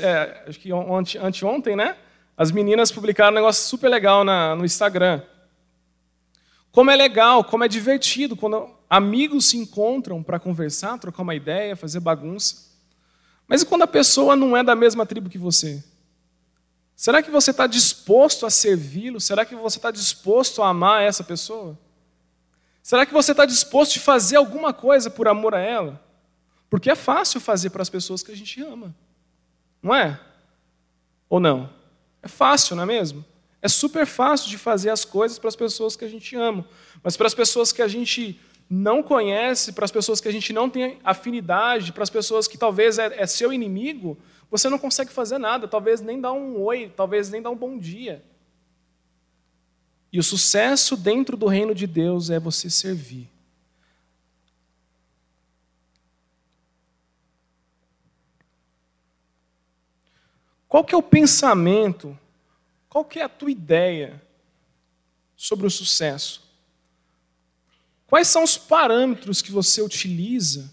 [0.00, 0.70] É, acho que
[1.18, 1.96] anteontem, né?
[2.36, 5.22] As meninas publicaram um negócio super legal na, no Instagram.
[6.70, 11.76] Como é legal, como é divertido quando amigos se encontram para conversar, trocar uma ideia,
[11.76, 12.70] fazer bagunça.
[13.46, 15.84] Mas e quando a pessoa não é da mesma tribo que você?
[16.94, 19.20] Será que você está disposto a servi-lo?
[19.20, 21.78] Será que você está disposto a amar essa pessoa?
[22.82, 26.02] Será que você está disposto a fazer alguma coisa por amor a ela?
[26.70, 28.94] Porque é fácil fazer para as pessoas que a gente ama.
[29.82, 30.18] Não é?
[31.28, 31.68] Ou não?
[32.22, 33.24] É fácil, não é mesmo?
[33.60, 36.64] É super fácil de fazer as coisas para as pessoas que a gente ama,
[37.02, 40.52] mas para as pessoas que a gente não conhece, para as pessoas que a gente
[40.52, 44.16] não tem afinidade, para as pessoas que talvez é, é seu inimigo,
[44.50, 47.78] você não consegue fazer nada, talvez nem dar um oi, talvez nem dar um bom
[47.78, 48.22] dia.
[50.12, 53.31] E o sucesso dentro do reino de Deus é você servir.
[60.72, 62.18] Qual que é o pensamento
[62.88, 64.22] qual que é a tua ideia
[65.36, 66.42] sobre o sucesso?
[68.06, 70.72] Quais são os parâmetros que você utiliza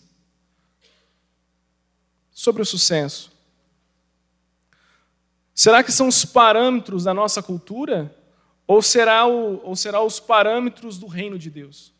[2.31, 3.29] sobre o sucesso?
[5.53, 8.17] Será que são os parâmetros da nossa cultura?
[8.65, 11.93] Ou será, o, ou será os parâmetros do reino de Deus?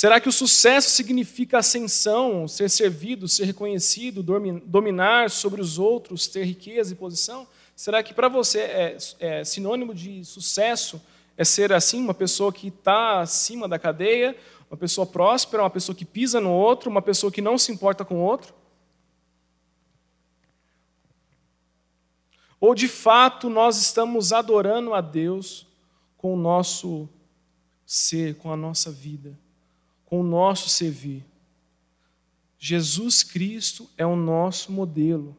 [0.00, 6.44] Será que o sucesso significa ascensão, ser servido, ser reconhecido, dominar sobre os outros, ter
[6.44, 7.48] riqueza e posição?
[7.74, 11.02] Será que para você é, é, sinônimo de sucesso
[11.36, 14.36] é ser assim, uma pessoa que está acima da cadeia,
[14.70, 18.04] uma pessoa próspera, uma pessoa que pisa no outro, uma pessoa que não se importa
[18.04, 18.54] com o outro?
[22.60, 25.66] Ou de fato nós estamos adorando a Deus
[26.16, 27.08] com o nosso
[27.84, 29.36] ser, com a nossa vida?
[30.08, 31.22] Com o nosso servir.
[32.58, 35.36] Jesus Cristo é o nosso modelo.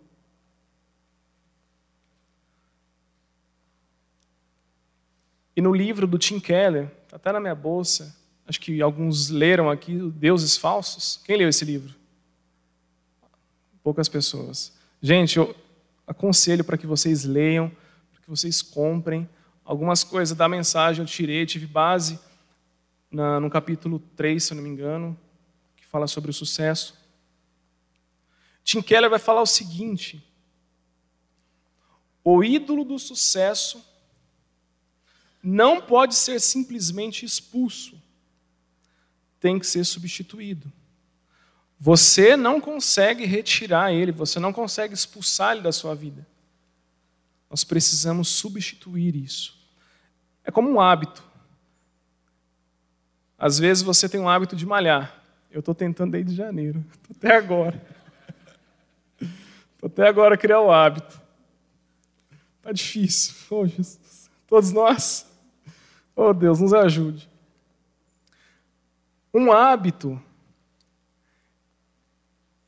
[5.55, 9.71] E no livro do Tim Keller, está até na minha bolsa, acho que alguns leram
[9.71, 11.19] aqui, Deuses Falsos.
[11.25, 11.95] Quem leu esse livro?
[13.81, 14.71] Poucas pessoas.
[15.01, 15.55] Gente, eu
[16.05, 17.71] aconselho para que vocês leiam,
[18.11, 19.27] para que vocês comprem.
[19.65, 22.19] Algumas coisas da mensagem eu tirei, tive base
[23.11, 25.17] na, no capítulo 3, se não me engano,
[25.75, 26.97] que fala sobre o sucesso.
[28.63, 30.23] Tim Keller vai falar o seguinte:
[32.23, 33.83] o ídolo do sucesso
[35.41, 37.99] não pode ser simplesmente expulso,
[39.39, 40.71] tem que ser substituído.
[41.79, 46.27] Você não consegue retirar ele, você não consegue expulsar ele da sua vida.
[47.49, 49.57] Nós precisamos substituir isso.
[50.43, 51.23] É como um hábito.
[53.39, 55.15] Às vezes você tem um hábito de malhar.
[55.49, 57.81] Eu estou tentando desde janeiro, tô até agora.
[59.19, 61.19] Estou até agora criar o hábito.
[62.57, 63.39] Está difícil.
[63.51, 64.29] Oh, Jesus.
[64.47, 65.25] Todos nós.
[66.15, 67.27] Oh, Deus, nos ajude.
[69.33, 70.21] Um hábito,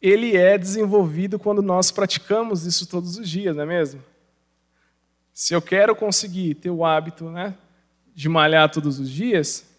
[0.02, 4.04] ele é desenvolvido quando nós praticamos isso todos os dias, não é mesmo?
[5.34, 7.56] Se eu quero conseguir ter o hábito né,
[8.14, 9.71] de malhar todos os dias,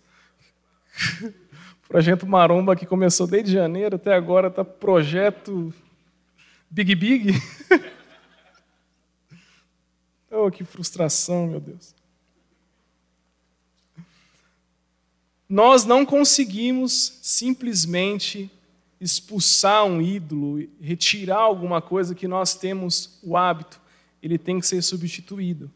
[1.88, 5.72] projeto Maromba que começou desde janeiro até agora está projeto
[6.70, 7.32] Big Big.
[10.30, 11.94] oh, que frustração, meu Deus.
[15.48, 18.50] Nós não conseguimos simplesmente
[18.98, 23.78] expulsar um ídolo, retirar alguma coisa que nós temos o hábito,
[24.22, 25.70] ele tem que ser substituído.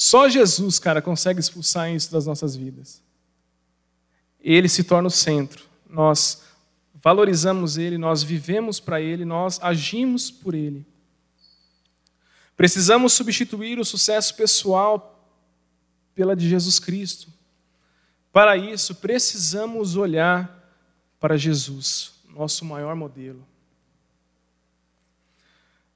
[0.00, 3.02] Só Jesus, cara, consegue expulsar isso das nossas vidas.
[4.38, 5.64] Ele se torna o centro.
[5.90, 6.44] Nós
[6.94, 10.86] valorizamos ele, nós vivemos para ele, nós agimos por ele.
[12.56, 15.20] Precisamos substituir o sucesso pessoal
[16.14, 17.32] pela de Jesus Cristo.
[18.32, 20.72] Para isso, precisamos olhar
[21.18, 23.44] para Jesus, nosso maior modelo.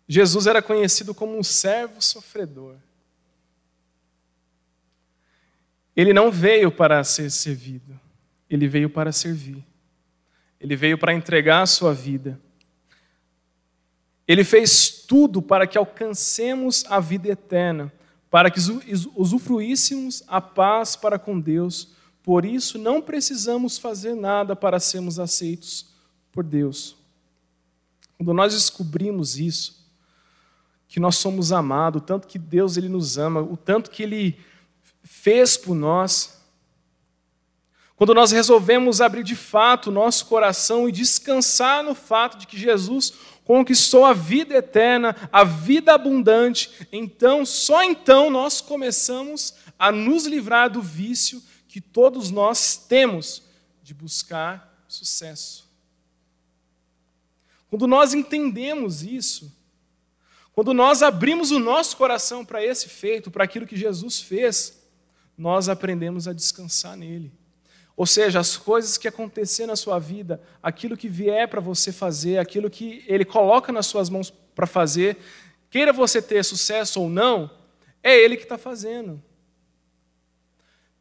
[0.09, 2.75] Jesus era conhecido como um servo sofredor.
[5.95, 7.99] Ele não veio para ser servido,
[8.49, 9.65] ele veio para servir.
[10.63, 12.41] Ele veio para entregar a sua vida.
[14.29, 17.93] Ele fez tudo para que alcancemos a vida eterna,
[18.31, 18.61] para que
[19.17, 21.97] usufruíssemos a paz para com Deus.
[22.23, 25.93] Por isso, não precisamos fazer nada para sermos aceitos
[26.31, 26.97] por Deus.
[28.17, 29.85] Quando nós descobrimos isso,
[30.87, 34.39] que nós somos amados, o tanto que Deus ele nos ama, o tanto que Ele
[35.03, 36.41] fez por nós.
[37.97, 42.59] Quando nós resolvemos abrir de fato o nosso coração e descansar no fato de que
[42.59, 43.13] Jesus
[43.45, 50.71] conquistou a vida eterna, a vida abundante, então, só então nós começamos a nos livrar
[50.71, 53.43] do vício que todos nós temos
[53.83, 55.71] de buscar sucesso.
[57.71, 59.51] Quando nós entendemos isso,
[60.53, 64.82] quando nós abrimos o nosso coração para esse feito, para aquilo que Jesus fez,
[65.37, 67.33] nós aprendemos a descansar nele.
[67.97, 72.39] Ou seja, as coisas que acontecer na sua vida, aquilo que vier para você fazer,
[72.39, 75.19] aquilo que Ele coloca nas suas mãos para fazer,
[75.71, 77.51] queira você ter sucesso ou não,
[78.03, 79.23] é Ele que está fazendo.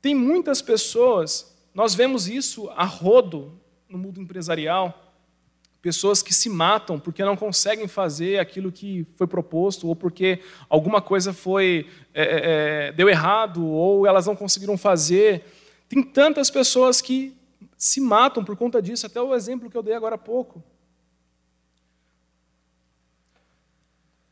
[0.02, 5.11] Tem muitas pessoas, nós vemos isso a rodo no mundo empresarial,
[5.82, 11.02] pessoas que se matam porque não conseguem fazer aquilo que foi proposto, ou porque alguma
[11.02, 15.44] coisa foi é, é, é deu errado, ou elas não conseguiram fazer.
[15.90, 17.36] Tem tantas pessoas que
[17.78, 20.64] se matam por conta disso, até o exemplo que eu dei agora há pouco.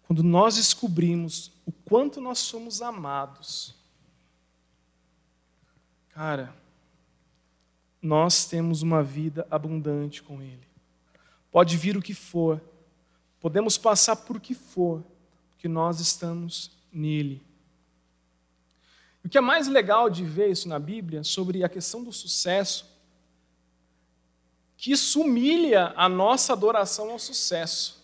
[0.04, 3.76] Quando nós descobrimos o quanto nós somos amados,
[6.10, 6.56] cara,
[8.02, 10.69] nós temos uma vida abundante com Ele.
[11.52, 12.62] Pode vir o que for,
[13.40, 15.04] podemos passar por o que for,
[15.52, 17.42] porque nós estamos nele.
[19.24, 22.86] O que é mais legal de ver isso na Bíblia, sobre a questão do sucesso,
[24.78, 28.02] que isso humilha a nossa adoração ao sucesso.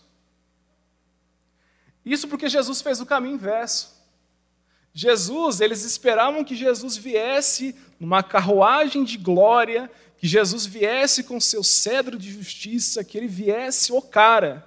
[2.04, 3.96] Isso porque Jesus fez o caminho inverso.
[4.92, 11.62] Jesus, eles esperavam que Jesus viesse numa carruagem de glória, que Jesus viesse com seu
[11.62, 14.66] cedro de justiça, que ele viesse o cara.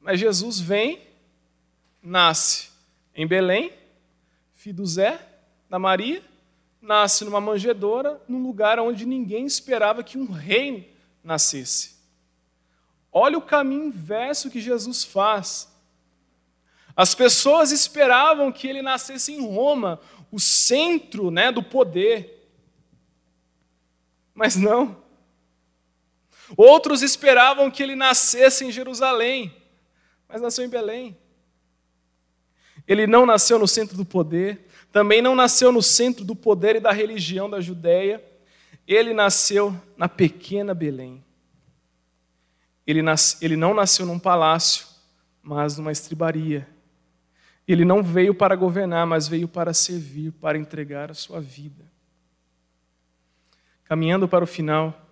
[0.00, 1.00] Mas Jesus vem,
[2.02, 2.68] nasce
[3.14, 3.72] em Belém,
[4.54, 5.20] filho do Zé,
[5.68, 6.22] da Maria,
[6.80, 11.94] nasce numa manjedoura, num lugar onde ninguém esperava que um rei nascesse.
[13.10, 15.72] Olha o caminho inverso que Jesus faz.
[16.96, 22.43] As pessoas esperavam que ele nascesse em Roma, o centro né, do poder.
[24.34, 25.02] Mas não.
[26.56, 29.54] Outros esperavam que ele nascesse em Jerusalém,
[30.28, 31.16] mas nasceu em Belém.
[32.86, 36.80] Ele não nasceu no centro do poder, também não nasceu no centro do poder e
[36.80, 38.22] da religião da Judéia,
[38.86, 41.24] ele nasceu na pequena Belém.
[42.86, 44.86] Ele, nasce, ele não nasceu num palácio,
[45.42, 46.68] mas numa estribaria.
[47.66, 51.93] Ele não veio para governar, mas veio para servir, para entregar a sua vida.
[53.84, 55.04] Caminhando para o final,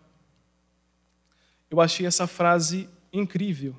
[1.70, 3.74] eu achei essa frase incrível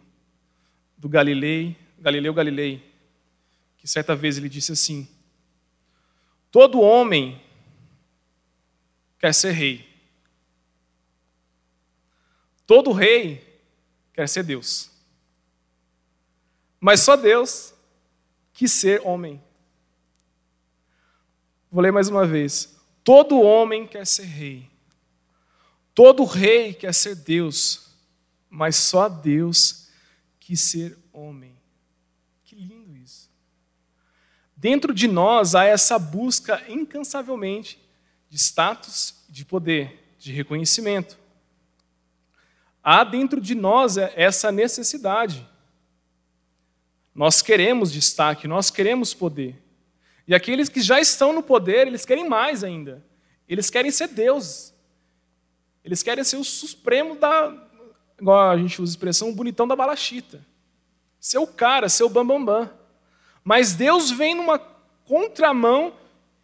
[0.97, 2.93] do Galilei, Galileu Galilei,
[3.77, 5.07] que certa vez ele disse assim:
[6.51, 7.41] Todo homem
[9.19, 9.89] quer ser rei.
[12.65, 13.61] Todo rei
[14.13, 14.91] quer ser Deus.
[16.79, 17.73] Mas só Deus
[18.53, 19.41] quis ser homem.
[21.71, 22.77] Vou ler mais uma vez.
[23.03, 24.72] Todo homem quer ser rei.
[25.93, 27.89] Todo rei quer ser Deus.
[28.49, 29.89] Mas só Deus
[30.39, 31.55] quis ser homem.
[32.43, 32.83] Que lindo.
[34.63, 37.77] Dentro de nós há essa busca incansavelmente
[38.29, 41.19] de status, de poder, de reconhecimento.
[42.81, 45.45] Há dentro de nós essa necessidade.
[47.13, 49.61] Nós queremos destaque, nós queremos poder.
[50.25, 53.05] E aqueles que já estão no poder, eles querem mais ainda.
[53.49, 54.72] Eles querem ser Deus.
[55.83, 57.53] Eles querem ser o supremo da.
[58.19, 60.45] Igual a gente usa a expressão, o bonitão da balachita.
[61.19, 62.61] Ser o cara, ser o bambambam.
[62.61, 62.83] Bam, bam.
[63.43, 64.57] Mas Deus vem numa
[65.05, 65.93] contramão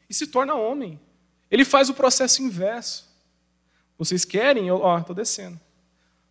[0.10, 1.00] e se torna homem.
[1.50, 3.08] Ele faz o processo inverso.
[3.98, 4.68] Vocês querem?
[4.68, 5.60] Eu, ó, estou descendo.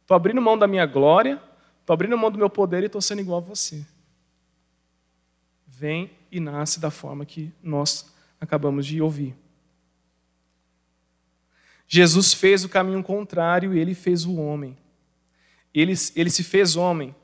[0.02, 1.40] Estou abrindo mão da minha glória,
[1.80, 3.84] estou abrindo mão do meu poder e estou sendo igual a você.
[5.66, 9.36] Vem e nasce da forma que nós acabamos de ouvir.
[11.88, 14.76] Jesus fez o caminho contrário e ele fez o homem.
[15.74, 17.14] Ele, ele se fez homem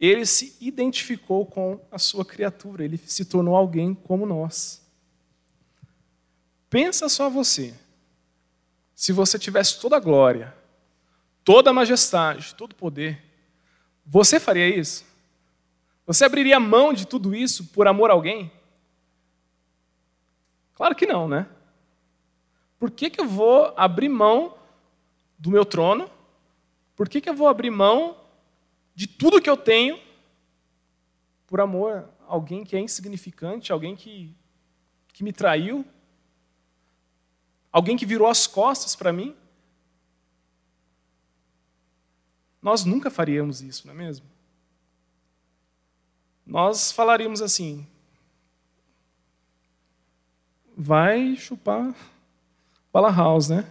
[0.00, 4.82] ele se identificou com a sua criatura, ele se tornou alguém como nós.
[6.70, 7.74] Pensa só você.
[8.94, 10.56] Se você tivesse toda a glória,
[11.44, 13.22] toda a majestade, todo o poder,
[14.06, 15.04] você faria isso?
[16.06, 18.50] Você abriria mão de tudo isso por amor a alguém?
[20.74, 21.46] Claro que não, né?
[22.80, 24.56] Por que, que eu vou abrir mão
[25.38, 26.10] do meu trono?
[26.96, 28.16] Por que, que eu vou abrir mão
[28.94, 30.00] de tudo que eu tenho
[31.46, 34.34] por amor a alguém que é insignificante, alguém que,
[35.12, 35.84] que me traiu,
[37.70, 39.36] alguém que virou as costas para mim.
[42.62, 44.26] Nós nunca faríamos isso, não é mesmo?
[46.46, 47.86] Nós falaríamos assim:
[50.74, 51.94] vai chupar
[52.92, 53.64] bala house, né?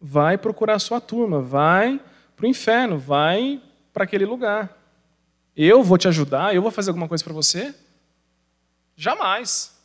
[0.00, 2.00] Vai procurar sua turma, vai
[2.36, 4.76] para o inferno, vai para aquele lugar.
[5.56, 7.74] Eu vou te ajudar, eu vou fazer alguma coisa para você?
[8.96, 9.78] Jamais.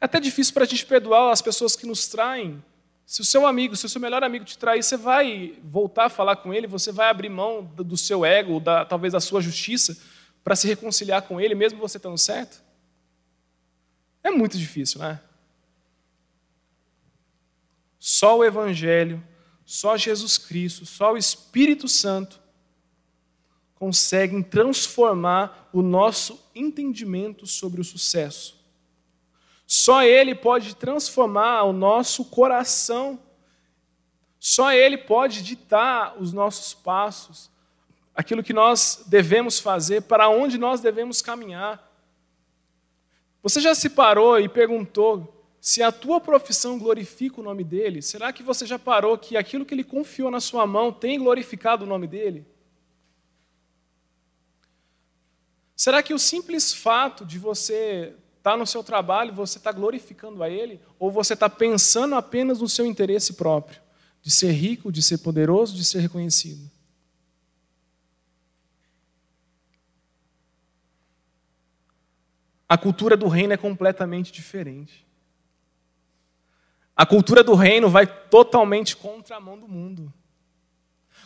[0.00, 2.62] É até difícil para a gente perdoar as pessoas que nos traem.
[3.06, 6.10] Se o seu amigo, se o seu melhor amigo te trair, você vai voltar a
[6.10, 9.96] falar com ele, você vai abrir mão do seu ego, da, talvez da sua justiça,
[10.42, 12.63] para se reconciliar com ele, mesmo você estando certo?
[14.24, 15.20] É muito difícil, né?
[17.98, 19.22] Só o Evangelho,
[19.64, 22.42] só Jesus Cristo, só o Espírito Santo
[23.74, 28.58] conseguem transformar o nosso entendimento sobre o sucesso.
[29.66, 33.20] Só Ele pode transformar o nosso coração.
[34.40, 37.50] Só Ele pode ditar os nossos passos,
[38.14, 41.83] aquilo que nós devemos fazer, para onde nós devemos caminhar.
[43.44, 48.00] Você já se parou e perguntou se a tua profissão glorifica o nome dele?
[48.00, 51.84] Será que você já parou que aquilo que ele confiou na sua mão tem glorificado
[51.84, 52.46] o nome dele?
[55.76, 60.42] Será que o simples fato de você estar tá no seu trabalho, você está glorificando
[60.42, 60.80] a Ele?
[60.98, 63.78] Ou você está pensando apenas no seu interesse próprio?
[64.22, 66.70] De ser rico, de ser poderoso, de ser reconhecido?
[72.68, 75.06] A cultura do reino é completamente diferente.
[76.96, 80.12] A cultura do reino vai totalmente contra a mão do mundo.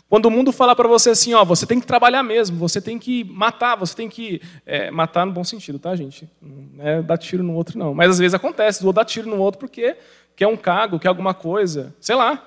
[0.09, 2.99] Quando o mundo falar para você assim, ó, você tem que trabalhar mesmo, você tem
[2.99, 4.41] que matar, você tem que.
[4.65, 6.29] É, matar no bom sentido, tá, gente?
[6.41, 7.93] Não é dar tiro no outro, não.
[7.93, 9.99] Mas às vezes acontece, vou dar tiro no outro porque
[10.35, 12.43] quer um cargo, quer alguma coisa, sei lá.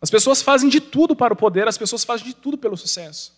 [0.00, 3.36] As pessoas fazem de tudo para o poder, as pessoas fazem de tudo pelo sucesso.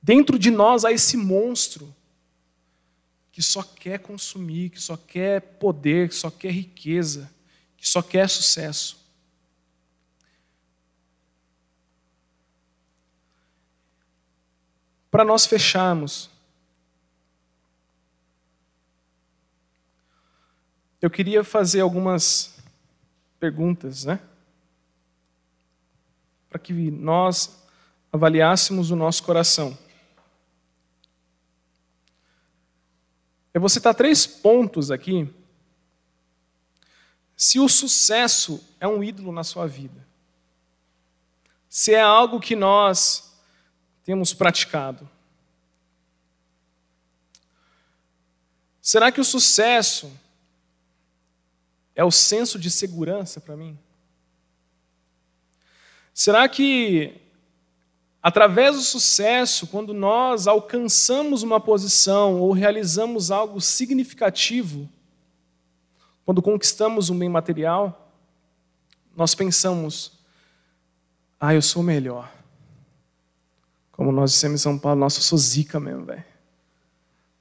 [0.00, 1.94] Dentro de nós há esse monstro
[3.36, 7.30] que só quer consumir, que só quer poder, que só quer riqueza,
[7.76, 9.04] que só quer sucesso.
[15.10, 16.28] para nós fecharmos.
[21.00, 22.58] Eu queria fazer algumas
[23.38, 24.18] perguntas, né?
[26.50, 27.62] Para que nós
[28.12, 29.85] avaliássemos o nosso coração.
[33.56, 35.26] Eu vou citar três pontos aqui.
[37.34, 40.06] Se o sucesso é um ídolo na sua vida,
[41.66, 43.34] se é algo que nós
[44.04, 45.08] temos praticado?
[48.82, 50.12] Será que o sucesso
[51.94, 53.78] é o senso de segurança para mim?
[56.12, 57.18] Será que,
[58.26, 64.88] através do sucesso, quando nós alcançamos uma posição ou realizamos algo significativo,
[66.24, 68.10] quando conquistamos um bem material,
[69.14, 70.18] nós pensamos,
[71.38, 72.28] ah, eu sou melhor.
[73.92, 76.24] Como nós dissemos em São Paulo, nossa, eu sou zica mesmo, velho.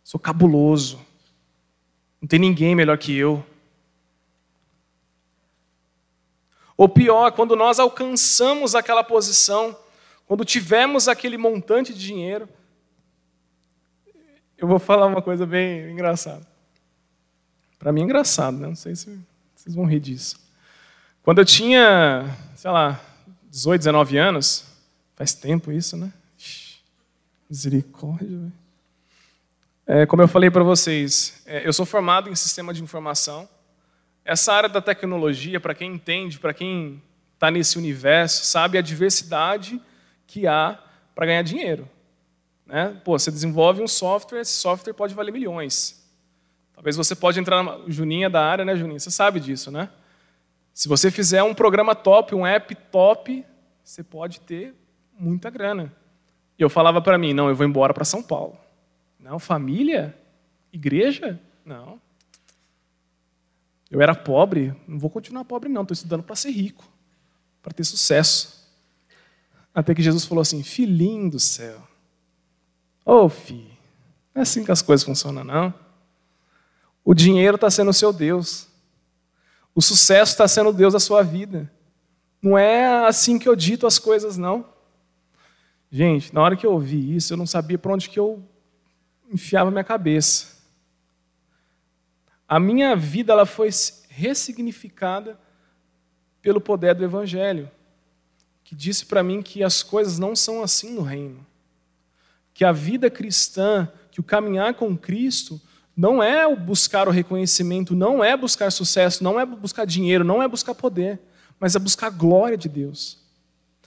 [0.03, 0.99] Sou cabuloso.
[2.21, 3.43] Não tem ninguém melhor que eu.
[6.77, 9.75] Ou pior, quando nós alcançamos aquela posição,
[10.26, 12.49] quando tivemos aquele montante de dinheiro,
[14.57, 16.45] eu vou falar uma coisa bem engraçada.
[17.78, 18.67] Para mim é engraçado, né?
[18.67, 19.19] não sei se
[19.55, 20.39] vocês vão rir disso.
[21.21, 22.99] Quando eu tinha, sei lá,
[23.49, 24.65] 18, 19 anos,
[25.15, 26.11] faz tempo isso, né?
[27.49, 28.51] Misericórdia.
[29.86, 33.47] É, como eu falei para vocês, é, eu sou formado em sistema de informação.
[34.23, 37.01] Essa área da tecnologia, para quem entende, para quem
[37.36, 39.80] está nesse universo, sabe a diversidade
[40.36, 40.77] que há
[41.15, 41.88] para ganhar dinheiro.
[42.65, 42.99] Né?
[43.05, 46.05] Pô, você desenvolve um software, esse software pode valer milhões.
[46.73, 48.99] Talvez você pode entrar na Juninha da área, né, Juninha?
[48.99, 49.89] Você sabe disso, né?
[50.73, 53.45] Se você fizer um programa top, um app top,
[53.81, 54.75] você pode ter
[55.17, 55.95] muita grana.
[56.59, 58.57] E eu falava para mim, não, eu vou embora para São Paulo.
[59.17, 60.17] Não, família?
[60.73, 61.39] Igreja?
[61.63, 62.01] Não.
[63.89, 66.83] Eu era pobre, não vou continuar pobre não, estou estudando para ser rico,
[67.61, 68.64] para ter sucesso.
[69.76, 71.86] Até que Jesus falou assim, filhinho do céu,
[73.05, 73.76] ô oh, filho,
[74.34, 75.73] não é assim que as coisas funcionam não.
[77.03, 78.69] O dinheiro está sendo o seu Deus.
[79.76, 81.69] O sucesso está sendo Deus da sua vida.
[82.41, 84.65] Não é assim que eu dito as coisas, não.
[85.91, 88.41] Gente, na hora que eu ouvi isso, eu não sabia para onde que eu
[89.32, 90.55] enfiava minha cabeça.
[92.47, 93.69] A minha vida ela foi
[94.09, 95.39] ressignificada
[96.41, 97.69] pelo poder do Evangelho,
[98.66, 101.47] que disse para mim que as coisas não são assim no reino.
[102.53, 105.61] Que a vida cristã, que o caminhar com Cristo,
[105.95, 110.43] não é o buscar o reconhecimento, não é buscar sucesso, não é buscar dinheiro, não
[110.43, 111.22] é buscar poder,
[111.57, 113.24] mas é buscar a glória de Deus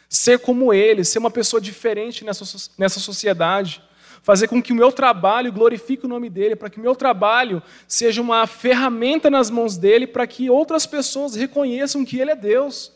[0.09, 3.83] ser como ele, ser uma pessoa diferente nessa, nessa sociedade.
[4.21, 7.63] fazer com que o meu trabalho glorifique o nome dele, para que o meu trabalho
[7.87, 12.93] seja uma ferramenta nas mãos dele, para que outras pessoas reconheçam que ele é Deus.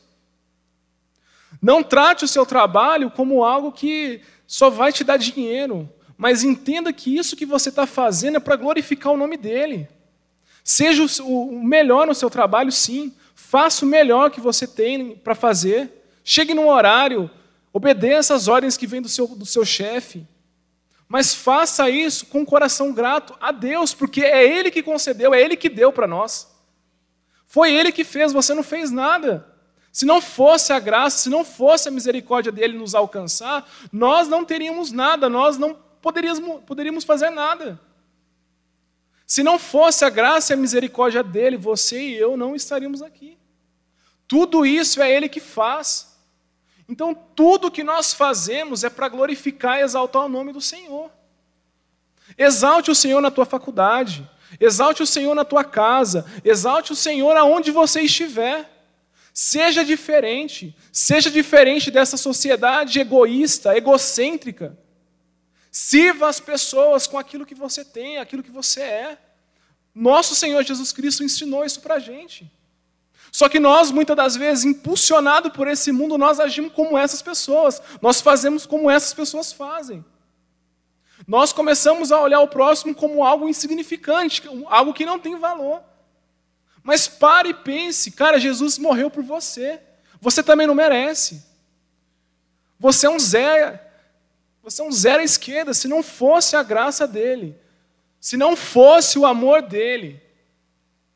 [1.61, 6.93] Não trate o seu trabalho como algo que só vai te dar dinheiro, mas entenda
[6.93, 9.89] que isso que você está fazendo é para glorificar o nome dele.
[10.65, 13.13] Seja o melhor no seu trabalho, sim.
[13.35, 15.91] Faça o melhor que você tem para fazer.
[16.23, 17.31] Chegue no horário,
[17.73, 20.27] obedeça as ordens que vêm do seu, do seu chefe.
[21.09, 25.43] Mas faça isso com um coração grato a Deus, porque é Ele que concedeu, é
[25.43, 26.51] Ele que deu para nós.
[27.47, 29.52] Foi Ele que fez, você não fez nada.
[29.93, 34.43] Se não fosse a graça, se não fosse a misericórdia dele nos alcançar, nós não
[34.43, 37.79] teríamos nada, nós não poderíamos, poderíamos fazer nada.
[39.27, 43.37] Se não fosse a graça e a misericórdia dele, você e eu não estaríamos aqui.
[44.27, 46.19] Tudo isso é ele que faz.
[46.89, 51.11] Então, tudo que nós fazemos é para glorificar e exaltar o nome do Senhor.
[52.37, 54.29] Exalte o Senhor na tua faculdade,
[54.59, 58.72] exalte o Senhor na tua casa, exalte o Senhor aonde você estiver.
[59.33, 64.79] Seja diferente, seja diferente dessa sociedade egoísta, egocêntrica.
[65.71, 69.19] Sirva as pessoas com aquilo que você tem, aquilo que você é.
[69.95, 72.51] Nosso Senhor Jesus Cristo ensinou isso para a gente.
[73.31, 77.81] Só que nós, muitas das vezes, impulsionados por esse mundo, nós agimos como essas pessoas.
[78.03, 80.05] Nós fazemos como essas pessoas fazem.
[81.27, 85.83] Nós começamos a olhar o próximo como algo insignificante, algo que não tem valor.
[86.83, 89.81] Mas pare e pense, cara, Jesus morreu por você.
[90.21, 91.45] Você também não merece.
[92.79, 93.79] Você é um zero.
[94.63, 95.75] Você é um zero à esquerda.
[95.75, 97.57] Se não fosse a graça dele,
[98.21, 100.23] se não fosse o amor dele,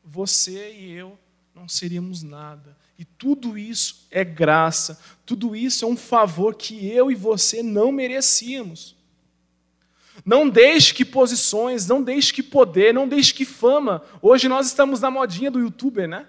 [0.03, 1.17] você e eu
[1.55, 2.75] não seríamos nada.
[2.99, 7.91] E tudo isso é graça, tudo isso é um favor que eu e você não
[7.91, 8.96] merecíamos.
[10.25, 14.03] Não deixe que posições, não deixe que poder, não deixe que fama.
[14.21, 16.27] Hoje nós estamos na modinha do youtuber, né?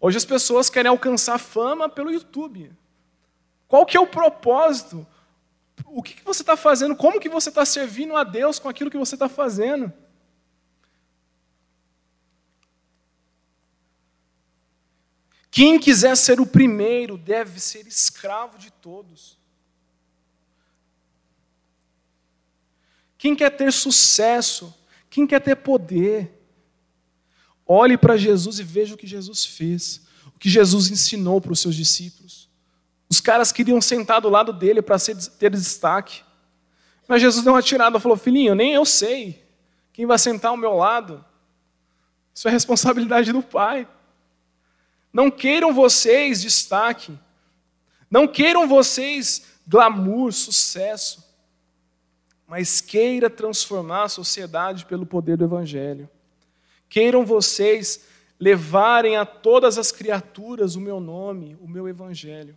[0.00, 2.72] Hoje as pessoas querem alcançar fama pelo YouTube.
[3.68, 5.06] Qual que é o propósito?
[5.86, 6.96] O que, que você está fazendo?
[6.96, 9.92] Como que você está servindo a Deus com aquilo que você está fazendo?
[15.50, 19.38] Quem quiser ser o primeiro deve ser escravo de todos.
[23.22, 24.74] Quem quer ter sucesso?
[25.08, 26.42] Quem quer ter poder?
[27.64, 30.00] Olhe para Jesus e veja o que Jesus fez,
[30.34, 32.48] o que Jesus ensinou para os seus discípulos.
[33.08, 34.96] Os caras queriam sentar do lado dele para
[35.38, 36.24] ter destaque.
[37.06, 39.40] Mas Jesus deu uma tirada e falou: Filhinho, nem eu sei
[39.92, 41.24] quem vai sentar ao meu lado.
[42.34, 43.86] Isso é responsabilidade do Pai.
[45.12, 47.16] Não queiram vocês destaque.
[48.10, 51.30] Não queiram vocês glamour, sucesso
[52.52, 56.06] mas queira transformar a sociedade pelo poder do Evangelho.
[56.86, 58.06] Queiram vocês
[58.38, 62.54] levarem a todas as criaturas o meu nome, o meu Evangelho.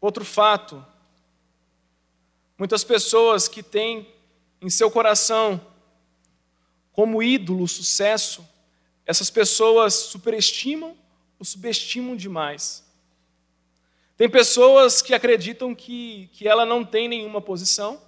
[0.00, 0.82] Outro fato:
[2.56, 4.10] muitas pessoas que têm
[4.62, 5.60] em seu coração
[6.90, 8.48] como ídolo o sucesso,
[9.04, 11.01] essas pessoas superestimam
[11.42, 12.88] o subestimam demais.
[14.16, 18.00] Tem pessoas que acreditam que, que ela não tem nenhuma posição,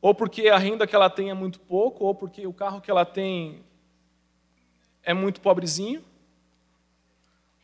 [0.00, 2.90] ou porque a renda que ela tem é muito pouco, ou porque o carro que
[2.90, 3.62] ela tem
[5.04, 6.04] é muito pobrezinho,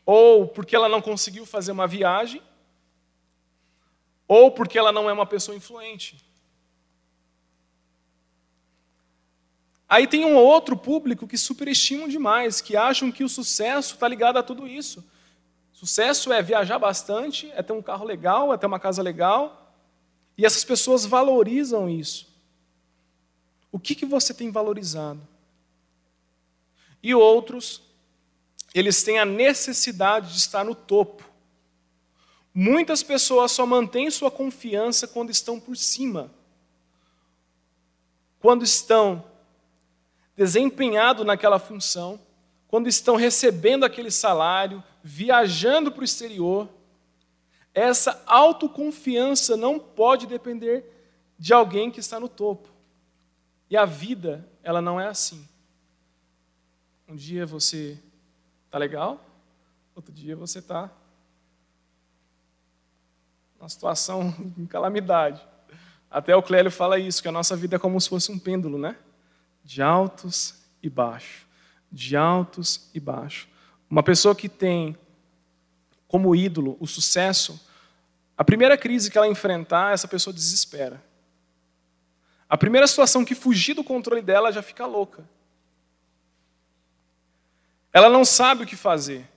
[0.05, 2.41] ou porque ela não conseguiu fazer uma viagem,
[4.25, 6.15] ou porque ela não é uma pessoa influente.
[9.89, 14.37] Aí tem um outro público que superestimam demais, que acham que o sucesso está ligado
[14.37, 15.03] a tudo isso.
[15.73, 19.73] Sucesso é viajar bastante, é ter um carro legal, é ter uma casa legal.
[20.37, 22.27] E essas pessoas valorizam isso.
[23.71, 25.27] O que, que você tem valorizado?
[27.01, 27.81] E outros,
[28.75, 31.23] eles têm a necessidade de estar no topo.
[32.53, 36.29] Muitas pessoas só mantêm sua confiança quando estão por cima.
[38.39, 39.23] Quando estão
[40.39, 42.17] desempenhado naquela função,
[42.65, 46.69] quando estão recebendo aquele salário, viajando para o exterior,
[47.73, 50.85] essa autoconfiança não pode depender
[51.37, 52.69] de alguém que está no topo.
[53.69, 55.45] E a vida, ela não é assim.
[57.05, 57.99] Um dia você
[58.65, 59.21] está legal,
[59.93, 60.89] outro dia você está
[63.59, 65.45] numa situação em calamidade.
[66.09, 68.77] Até o Clélio fala isso, que a nossa vida é como se fosse um pêndulo,
[68.77, 68.95] né?
[69.69, 71.45] De altos e baixos,
[71.91, 73.47] de altos e baixos.
[73.87, 74.97] Uma pessoa que tem
[76.07, 77.63] como ídolo o sucesso,
[78.35, 80.99] a primeira crise que ela enfrentar, essa pessoa desespera.
[82.49, 85.23] A primeira situação que fugir do controle dela já fica louca.
[87.93, 89.29] Ela não sabe o que fazer.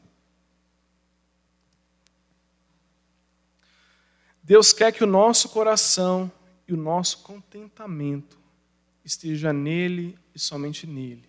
[4.43, 6.33] Deus quer que o nosso coração
[6.66, 8.39] e o nosso contentamento
[9.05, 11.28] esteja nele e somente nele.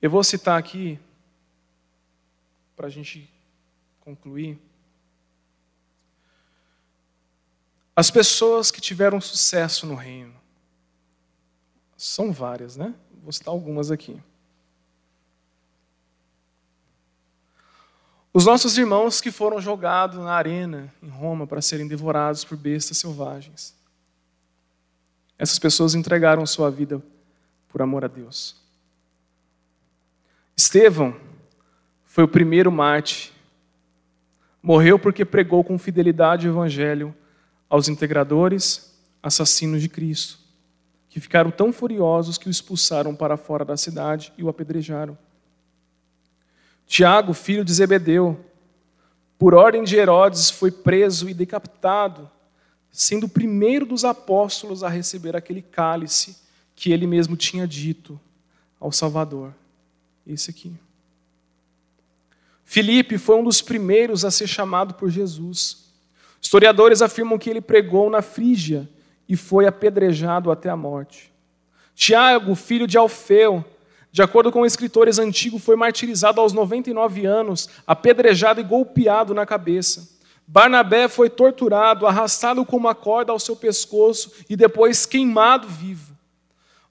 [0.00, 0.98] Eu vou citar aqui,
[2.74, 3.32] para a gente
[4.00, 4.58] concluir,
[7.94, 10.34] as pessoas que tiveram sucesso no reino.
[11.96, 12.94] São várias, né?
[13.22, 14.20] Vou citar algumas aqui.
[18.34, 22.96] Os nossos irmãos que foram jogados na arena em Roma para serem devorados por bestas
[22.96, 23.76] selvagens.
[25.38, 27.02] Essas pessoas entregaram sua vida
[27.68, 28.56] por amor a Deus.
[30.56, 31.14] Estevão
[32.04, 33.34] foi o primeiro Marte.
[34.62, 37.14] Morreu porque pregou com fidelidade o evangelho
[37.68, 40.38] aos integradores, assassinos de Cristo,
[41.08, 45.18] que ficaram tão furiosos que o expulsaram para fora da cidade e o apedrejaram.
[46.92, 48.38] Tiago, filho de Zebedeu,
[49.38, 52.30] por ordem de Herodes, foi preso e decapitado,
[52.90, 56.36] sendo o primeiro dos apóstolos a receber aquele cálice
[56.76, 58.20] que ele mesmo tinha dito
[58.78, 59.54] ao Salvador.
[60.26, 60.70] Esse aqui.
[62.62, 65.86] Filipe foi um dos primeiros a ser chamado por Jesus.
[66.42, 68.86] Historiadores afirmam que ele pregou na Frígia
[69.26, 71.32] e foi apedrejado até a morte.
[71.94, 73.64] Tiago, filho de Alfeu,
[74.12, 80.06] de acordo com escritores antigos, foi martirizado aos 99 anos, apedrejado e golpeado na cabeça.
[80.46, 86.12] Barnabé foi torturado, arrastado com uma corda ao seu pescoço e depois queimado vivo.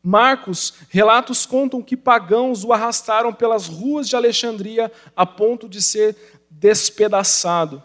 [0.01, 6.17] Marcos, relatos contam que pagãos o arrastaram pelas ruas de Alexandria a ponto de ser
[6.49, 7.84] despedaçado.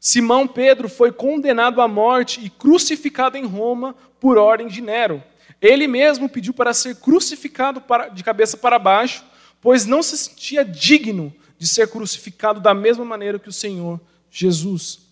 [0.00, 5.22] Simão Pedro foi condenado à morte e crucificado em Roma por ordem de Nero.
[5.60, 7.82] Ele mesmo pediu para ser crucificado
[8.12, 9.24] de cabeça para baixo,
[9.60, 14.00] pois não se sentia digno de ser crucificado da mesma maneira que o Senhor
[14.30, 15.10] Jesus.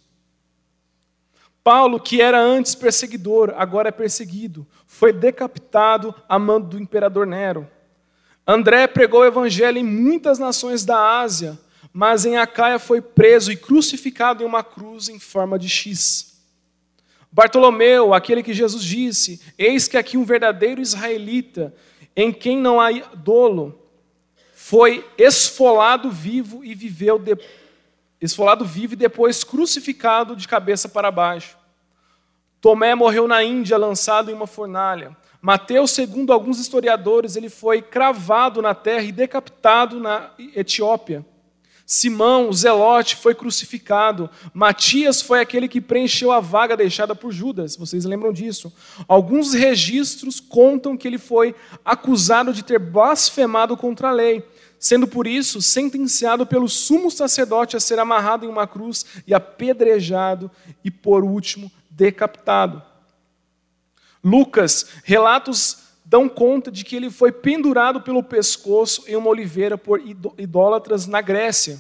[1.63, 7.69] Paulo, que era antes perseguidor, agora é perseguido, foi decapitado a mando do imperador Nero.
[8.47, 11.59] André pregou o evangelho em muitas nações da Ásia,
[11.93, 16.28] mas em Acaia foi preso e crucificado em uma cruz em forma de X.
[17.31, 21.75] Bartolomeu, aquele que Jesus disse: Eis que aqui um verdadeiro israelita,
[22.17, 23.79] em quem não há dolo,
[24.55, 27.37] foi esfolado vivo e viveu de...
[28.21, 31.57] esfolado vivo e depois crucificado de cabeça para baixo.
[32.61, 35.17] Tomé morreu na Índia, lançado em uma fornalha.
[35.41, 41.25] Mateus, segundo alguns historiadores, ele foi cravado na terra e decapitado na Etiópia.
[41.91, 44.29] Simão, o zelote, foi crucificado.
[44.53, 47.77] Matias foi aquele que preencheu a vaga deixada por Judas.
[47.77, 48.71] Vocês lembram disso?
[49.09, 54.47] Alguns registros contam que ele foi acusado de ter blasfemado contra a lei,
[54.79, 60.51] sendo por isso sentenciado pelo sumo sacerdote a ser amarrado em uma cruz e apedrejado
[60.85, 62.83] e, por último, decapitado.
[64.23, 70.01] Lucas, relatos dão conta de que ele foi pendurado pelo pescoço em uma oliveira por
[70.39, 71.79] idólatras na Grécia.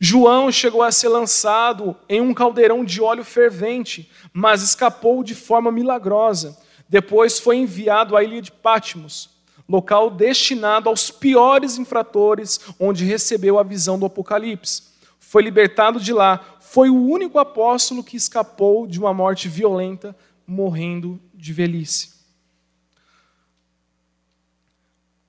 [0.00, 5.70] João chegou a ser lançado em um caldeirão de óleo fervente, mas escapou de forma
[5.70, 6.58] milagrosa.
[6.88, 9.30] Depois foi enviado à ilha de Patmos,
[9.68, 14.82] local destinado aos piores infratores, onde recebeu a visão do Apocalipse.
[15.20, 16.58] Foi libertado de lá.
[16.60, 22.11] Foi o único apóstolo que escapou de uma morte violenta, morrendo de velhice.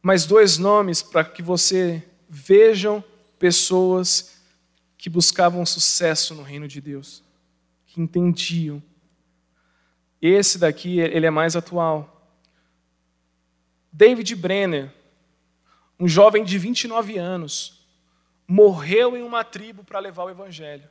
[0.04, 3.02] Mais dois nomes para que você vejam
[3.40, 4.42] pessoas
[4.98, 7.24] que buscavam sucesso no reino de Deus,
[7.86, 8.84] que entendiam.
[10.22, 12.30] Esse daqui, ele é mais atual.
[13.92, 14.94] David Brenner,
[15.98, 17.88] um jovem de 29 anos,
[18.46, 20.90] morreu em uma tribo para levar o evangelho.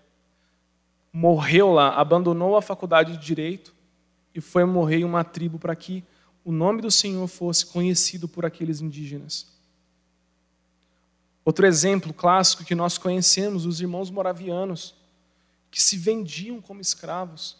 [1.12, 3.74] Morreu lá, abandonou a faculdade de direito
[4.34, 6.02] e foi morrer em uma tribo para que
[6.44, 9.46] o nome do Senhor fosse conhecido por aqueles indígenas.
[11.44, 14.94] Outro exemplo clássico que nós conhecemos, os irmãos moravianos,
[15.70, 17.56] que se vendiam como escravos.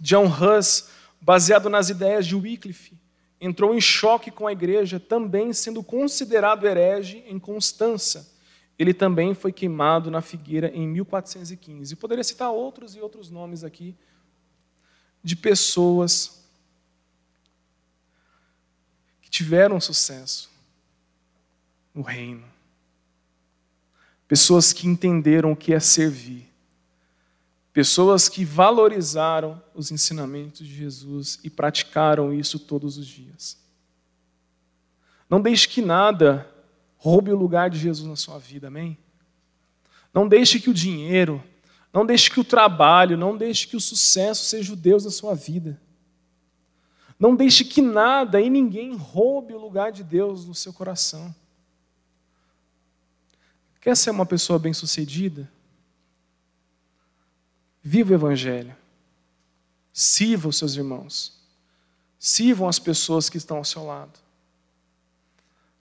[0.00, 0.88] John Huss,
[1.20, 2.98] baseado nas ideias de Wycliffe,
[3.40, 8.34] entrou em choque com a igreja, também sendo considerado herege em Constança.
[8.78, 11.92] Ele também foi queimado na figueira em 1415.
[11.92, 13.94] E poderia citar outros e outros nomes aqui,
[15.26, 16.40] de pessoas
[19.36, 20.48] tiveram sucesso
[21.92, 22.42] no reino.
[24.26, 26.48] Pessoas que entenderam o que é servir.
[27.70, 33.58] Pessoas que valorizaram os ensinamentos de Jesus e praticaram isso todos os dias.
[35.28, 36.50] Não deixe que nada
[36.96, 38.96] roube o lugar de Jesus na sua vida, amém?
[40.14, 41.42] Não deixe que o dinheiro,
[41.96, 45.34] não deixe que o trabalho, não deixe que o sucesso seja o Deus da sua
[45.34, 45.80] vida.
[47.18, 51.34] Não deixe que nada e ninguém roube o lugar de Deus no seu coração.
[53.80, 55.50] Quer ser uma pessoa bem-sucedida?
[57.82, 58.76] Viva o Evangelho.
[59.90, 61.40] Sirva os seus irmãos.
[62.18, 64.20] Sirvam as pessoas que estão ao seu lado.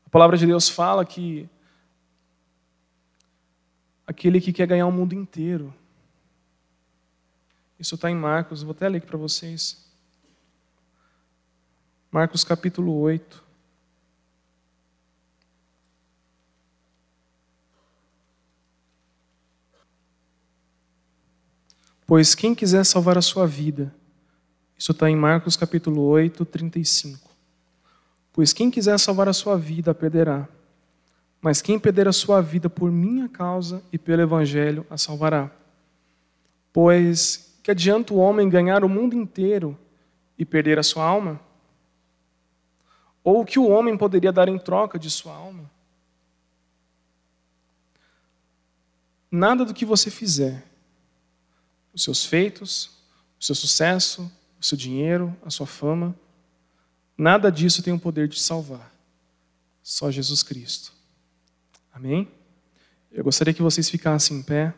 [0.05, 1.49] A palavra de Deus fala que
[4.07, 5.73] aquele que quer ganhar o mundo inteiro.
[7.79, 9.85] Isso está em Marcos, vou até ler aqui para vocês.
[12.11, 13.43] Marcos capítulo 8.
[22.07, 23.93] Pois quem quiser salvar a sua vida,
[24.77, 27.29] isso está em Marcos capítulo 8, 35.
[28.31, 30.47] Pois quem quiser salvar a sua vida, a perderá.
[31.41, 35.51] Mas quem perder a sua vida por minha causa e pelo Evangelho, a salvará.
[36.71, 39.75] Pois que adianta o homem ganhar o mundo inteiro
[40.37, 41.41] e perder a sua alma?
[43.23, 45.67] Ou o que o homem poderia dar em troca de sua alma?
[49.31, 50.63] Nada do que você fizer
[51.91, 52.91] os seus feitos,
[53.39, 56.15] o seu sucesso, o seu dinheiro, a sua fama.
[57.17, 58.93] Nada disso tem o poder de salvar.
[59.81, 60.93] Só Jesus Cristo.
[61.91, 62.31] Amém?
[63.11, 64.71] Eu gostaria que vocês ficassem em pé.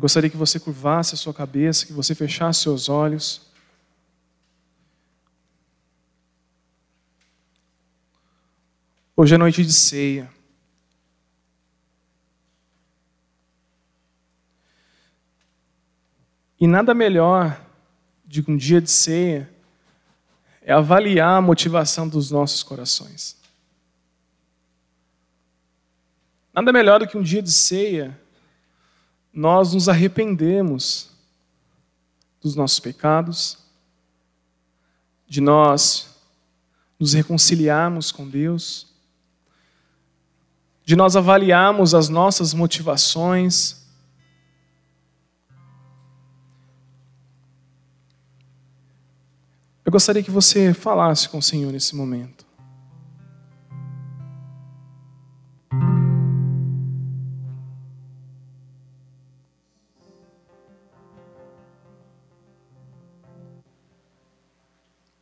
[0.00, 3.42] Eu gostaria que você curvasse a sua cabeça, que você fechasse seus olhos.
[9.14, 10.32] Hoje é noite de ceia.
[16.58, 17.62] E nada melhor
[18.24, 19.52] de um dia de ceia
[20.62, 23.36] é avaliar a motivação dos nossos corações.
[26.54, 28.18] Nada melhor do que um dia de ceia
[29.32, 31.10] nós nos arrependemos
[32.40, 33.58] dos nossos pecados,
[35.26, 36.08] de nós
[36.98, 38.86] nos reconciliarmos com Deus,
[40.84, 43.80] de nós avaliarmos as nossas motivações,
[49.90, 52.46] Eu gostaria que você falasse com o Senhor nesse momento.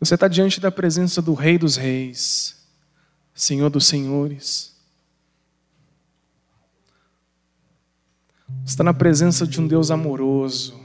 [0.08, 2.56] Você está diante da presença do Rei dos Reis,
[3.34, 4.74] Senhor dos Senhores.
[8.64, 10.80] Você está na presença de um Deus amoroso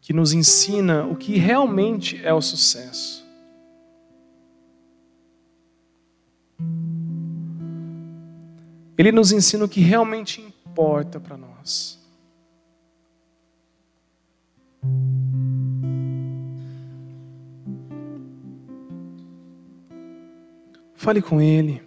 [0.00, 3.24] que nos ensina o que realmente é o sucesso.
[8.98, 11.96] Ele nos ensina o que realmente importa para nós.
[20.98, 21.80] Fale com Ele.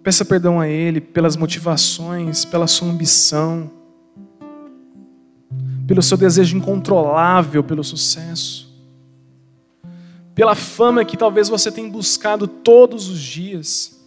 [0.00, 3.68] Peça perdão a Ele pelas motivações, pela sua ambição,
[5.88, 8.72] pelo seu desejo incontrolável pelo sucesso,
[10.36, 13.99] pela fama que talvez você tenha buscado todos os dias.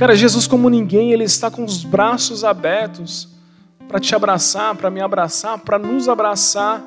[0.00, 3.28] Cara, Jesus, como ninguém, Ele está com os braços abertos
[3.86, 6.82] para te abraçar, para me abraçar, para nos abraçar.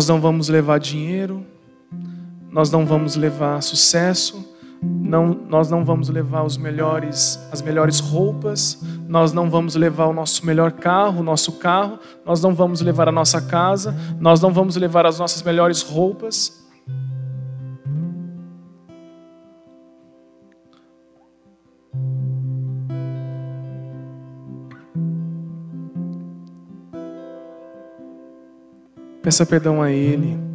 [0.00, 1.44] Nós não vamos levar dinheiro,
[2.50, 4.42] nós não vamos levar sucesso,
[4.82, 10.14] não, nós não vamos levar os melhores, as melhores roupas, nós não vamos levar o
[10.14, 14.50] nosso melhor carro, o nosso carro, nós não vamos levar a nossa casa, nós não
[14.54, 16.66] vamos levar as nossas melhores roupas.
[29.30, 30.49] Peça perdão a Ele.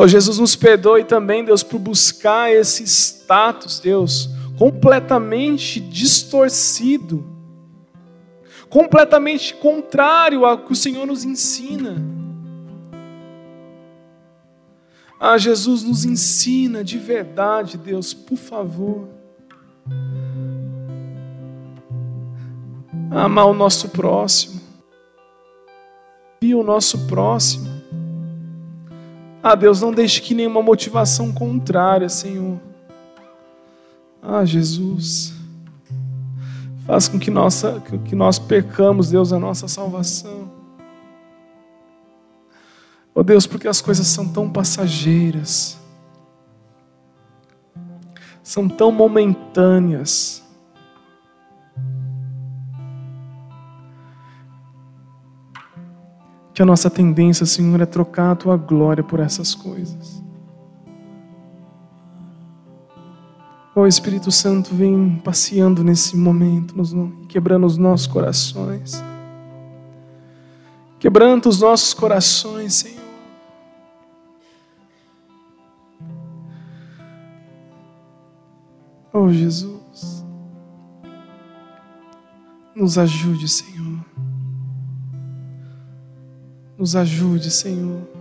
[0.00, 7.26] Oh, Jesus nos perdoe também, Deus, por buscar esse status, Deus, completamente distorcido,
[8.68, 11.96] completamente contrário ao que o Senhor nos ensina.
[15.18, 19.08] Ah, Jesus nos ensina de verdade, Deus, por favor.
[23.10, 24.60] Amar o nosso próximo.
[26.40, 27.67] E o nosso próximo.
[29.50, 32.60] Ah, Deus, não deixe que nenhuma motivação contrária, Senhor.
[34.22, 35.32] Ah, Jesus.
[36.84, 40.52] Faz com que, nossa, que nós percamos, Deus, a nossa salvação.
[43.14, 45.78] Oh Deus, porque as coisas são tão passageiras,
[48.42, 50.44] são tão momentâneas.
[56.58, 60.20] Que a nossa tendência, Senhor, é trocar a tua glória por essas coisas.
[63.76, 66.92] Ó oh, Espírito Santo, vem passeando nesse momento, nos,
[67.28, 69.00] quebrando os nossos corações.
[70.98, 73.04] Quebrando os nossos corações, Senhor.
[79.12, 80.26] Oh Jesus,
[82.74, 83.77] nos ajude, Senhor.
[86.78, 88.17] Nos ajude, Senhor.